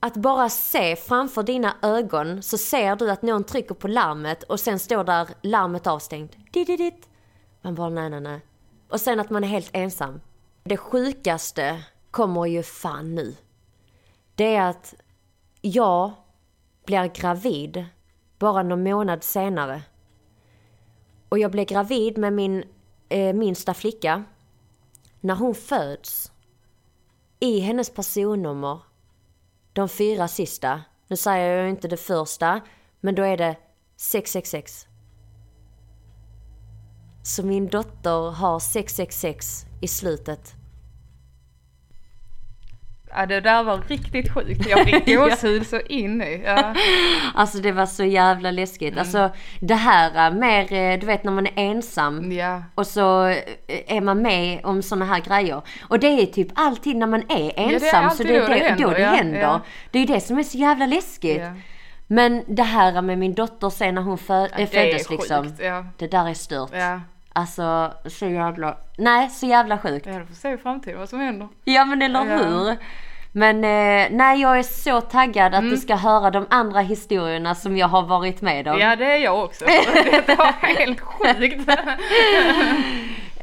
att 0.00 0.16
bara 0.16 0.48
se 0.48 0.96
framför 0.96 1.42
dina 1.42 1.76
ögon 1.82 2.42
så 2.42 2.58
ser 2.58 2.96
du 2.96 3.10
att 3.10 3.22
någon 3.22 3.44
trycker 3.44 3.74
på 3.74 3.88
larmet 3.88 4.42
och 4.42 4.60
sen 4.60 4.78
står 4.78 5.04
där 5.04 5.28
larmet 5.42 5.86
avstängt. 5.86 6.36
Dididit. 6.52 7.08
Man 7.62 7.74
bara 7.74 7.88
nej, 7.88 8.10
nej, 8.10 8.20
nej. 8.20 8.40
Och 8.88 9.00
sen 9.00 9.20
att 9.20 9.30
man 9.30 9.44
är 9.44 9.48
helt 9.48 9.70
ensam. 9.72 10.20
Det 10.64 10.76
sjukaste 10.76 11.82
kommer 12.10 12.46
ju 12.46 12.62
fan 12.62 13.14
nu. 13.14 13.36
Det 14.34 14.54
är 14.54 14.68
att 14.68 14.94
jag 15.60 16.12
blir 16.86 17.14
gravid 17.14 17.84
bara 18.38 18.62
någon 18.62 18.82
månad 18.82 19.24
senare. 19.24 19.82
Och 21.32 21.38
jag 21.38 21.50
blev 21.50 21.66
gravid 21.66 22.18
med 22.18 22.32
min 22.32 22.64
eh, 23.08 23.34
minsta 23.34 23.74
flicka. 23.74 24.24
När 25.20 25.34
hon 25.34 25.54
föds, 25.54 26.32
i 27.40 27.58
hennes 27.60 27.90
personnummer, 27.90 28.80
de 29.72 29.88
fyra 29.88 30.28
sista, 30.28 30.82
nu 31.08 31.16
säger 31.16 31.56
jag 31.56 31.70
inte 31.70 31.88
det 31.88 31.96
första, 31.96 32.60
men 33.00 33.14
då 33.14 33.22
är 33.22 33.36
det 33.36 33.56
666. 33.96 34.86
Så 37.22 37.42
min 37.42 37.68
dotter 37.68 38.30
har 38.30 38.58
666 38.58 39.66
i 39.80 39.88
slutet. 39.88 40.54
Ja 43.14 43.26
det 43.26 43.40
där 43.40 43.62
var 43.62 43.78
riktigt 43.88 44.34
sjukt. 44.34 44.66
Jag 44.68 44.84
fick 44.84 45.06
gåshud 45.16 45.66
så 45.66 45.80
in 45.80 46.22
i. 46.22 46.42
Ja. 46.46 46.74
Alltså 47.34 47.58
det 47.58 47.72
var 47.72 47.86
så 47.86 48.04
jävla 48.04 48.50
läskigt. 48.50 48.98
Alltså 48.98 49.30
det 49.60 49.74
här 49.74 50.26
äh, 50.26 50.34
mer, 50.38 50.72
eh, 50.72 50.98
du 50.98 51.06
vet 51.06 51.24
när 51.24 51.32
man 51.32 51.46
är 51.46 51.52
ensam 51.56 52.32
ja. 52.32 52.62
och 52.74 52.86
så 52.86 53.26
eh, 53.26 53.36
är 53.86 54.00
man 54.00 54.22
med 54.22 54.64
om 54.64 54.82
såna 54.82 55.04
här 55.04 55.20
grejer. 55.20 55.62
Och 55.88 55.98
det 55.98 56.06
är 56.06 56.26
typ 56.26 56.48
alltid 56.54 56.96
när 56.96 57.06
man 57.06 57.22
är 57.28 57.60
är 57.60 57.74
ensam 57.74 58.04
alltid 58.04 58.16
så 58.26 58.32
det 58.32 58.36
är 58.36 58.40
då 58.40 58.48
det 58.48 58.54
det, 58.54 58.64
händer, 58.68 58.84
då 58.84 58.90
det 58.90 59.00
ja, 59.00 59.10
händer. 59.10 59.40
ja. 59.40 59.60
Det 59.90 59.98
är 59.98 60.06
ju 60.06 60.14
det 60.14 60.20
som 60.20 60.38
är 60.38 60.42
så 60.42 60.58
jävla 60.58 60.86
läskigt. 60.86 61.40
Ja. 61.40 61.52
Men 62.06 62.44
det 62.48 62.62
här 62.62 63.02
med 63.02 63.18
min 63.18 63.34
dotter 63.34 63.70
sen 63.70 63.94
när 63.94 64.02
hon 64.02 64.18
fö- 64.18 64.48
det 64.56 64.62
är 64.62 64.66
föddes 64.66 65.06
sjukt, 65.08 65.22
liksom. 65.22 65.54
ja. 65.60 65.84
Det 65.98 66.06
där 66.10 66.28
är 66.28 66.34
stört. 66.34 66.70
Ja. 66.72 67.00
Alltså 67.34 67.92
så 68.06 68.26
jävla, 68.26 68.76
nej 68.98 69.30
så 69.30 69.46
jävla 69.46 69.78
sjukt. 69.78 70.06
Ja, 70.06 70.18
då 70.18 70.26
får 70.26 70.34
se 70.34 70.52
i 70.52 70.56
framtiden 70.58 70.98
vad 70.98 71.08
som 71.08 71.20
händer. 71.20 71.48
Ja 71.64 71.84
men 71.84 72.02
eller 72.02 72.26
Ja. 72.26 72.36
hur? 72.36 72.76
Men 73.34 73.56
eh, 73.56 74.08
nej, 74.16 74.40
jag 74.40 74.58
är 74.58 74.62
så 74.62 75.00
taggad 75.00 75.54
att 75.54 75.70
du 75.70 75.76
ska 75.76 75.94
höra 75.94 76.30
de 76.30 76.46
andra 76.50 76.80
historierna 76.80 77.54
som 77.54 77.76
jag 77.76 77.88
har 77.88 78.02
varit 78.02 78.40
med 78.42 78.68
om. 78.68 78.78
Ja 78.80 78.96
det 78.96 79.04
är 79.12 79.16
jag 79.16 79.44
också. 79.44 79.64
Det 80.26 80.34
var 80.38 80.52
helt 80.76 81.00
sjukt. 81.00 81.70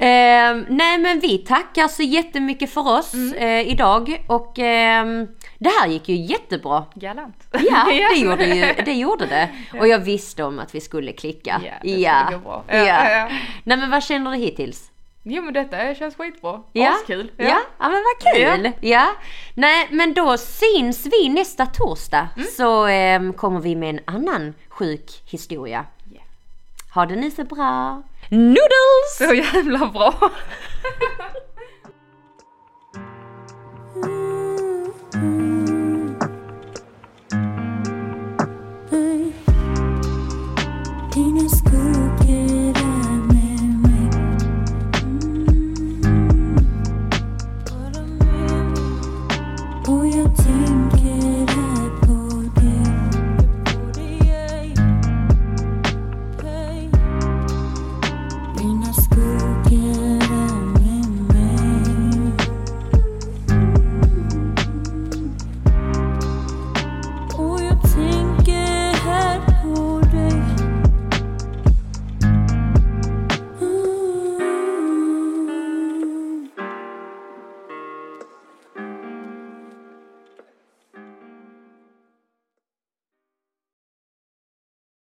Eh, 0.02 0.56
nej 0.68 0.98
men 0.98 1.20
vi 1.20 1.38
tackar 1.38 1.88
så 1.88 2.04
jättemycket 2.04 2.74
för 2.74 2.88
oss 3.00 3.14
Mm. 3.14 3.34
eh, 3.34 3.72
idag 3.72 4.24
och 4.28 4.60
ehm, 4.60 5.28
det 5.58 5.70
här 5.82 5.88
gick 5.88 6.10
ju 6.10 6.16
jättebra. 6.16 6.86
Galant. 6.96 7.48
Ja, 7.52 7.86
det 8.12 8.18
gjorde, 8.20 8.46
ju, 8.46 8.66
det 8.86 8.94
gjorde 8.94 9.26
det. 9.26 9.50
Och 9.80 9.88
jag 9.88 10.00
visste 10.00 10.44
om 10.44 10.60
att 10.60 10.76
vi 10.76 10.82
skulle 10.82 11.12
klicka. 11.12 11.62
Ja, 11.66 11.72
det 11.84 11.90
skulle 11.90 12.38
gå 12.38 12.44
bra. 12.44 12.64
Ja. 12.68 12.76
Ja, 12.78 12.86
ja, 12.86 13.12
ja. 13.12 13.28
Nej 13.64 13.78
men 13.78 13.90
vad 13.90 14.04
känner 14.04 14.32
du 14.32 14.38
hittills? 14.38 14.92
Jo 15.32 15.42
men 15.42 15.54
detta 15.54 15.96
känns 15.96 16.16
skitbra. 16.16 16.62
Ja, 16.74 16.90
Askul. 16.94 17.32
ja. 17.38 17.60
ja, 17.80 17.90
men 17.90 18.04
vad 18.04 18.34
kul! 18.36 18.72
Ja. 18.82 19.08
Nej 19.54 19.88
men 19.92 20.14
då 20.14 20.38
syns 20.38 21.06
vi 21.06 21.30
nästa 21.30 21.66
torsdag 21.66 22.28
Mm. 22.36 22.48
så 22.58 22.86
ehm, 22.86 23.34
kommer 23.34 23.60
vi 23.60 23.76
med 23.76 23.90
en 23.90 24.00
annan 24.16 24.54
sjuk 24.70 25.22
historia. 25.26 25.86
Ja. 26.14 26.22
Ha 26.94 27.06
det 27.06 27.16
nu 27.16 27.32
så 27.32 27.44
bra! 27.44 28.04
Noodles! 28.30 29.18
Så 29.18 29.34
jävla 29.34 29.88
bra. 29.88 30.14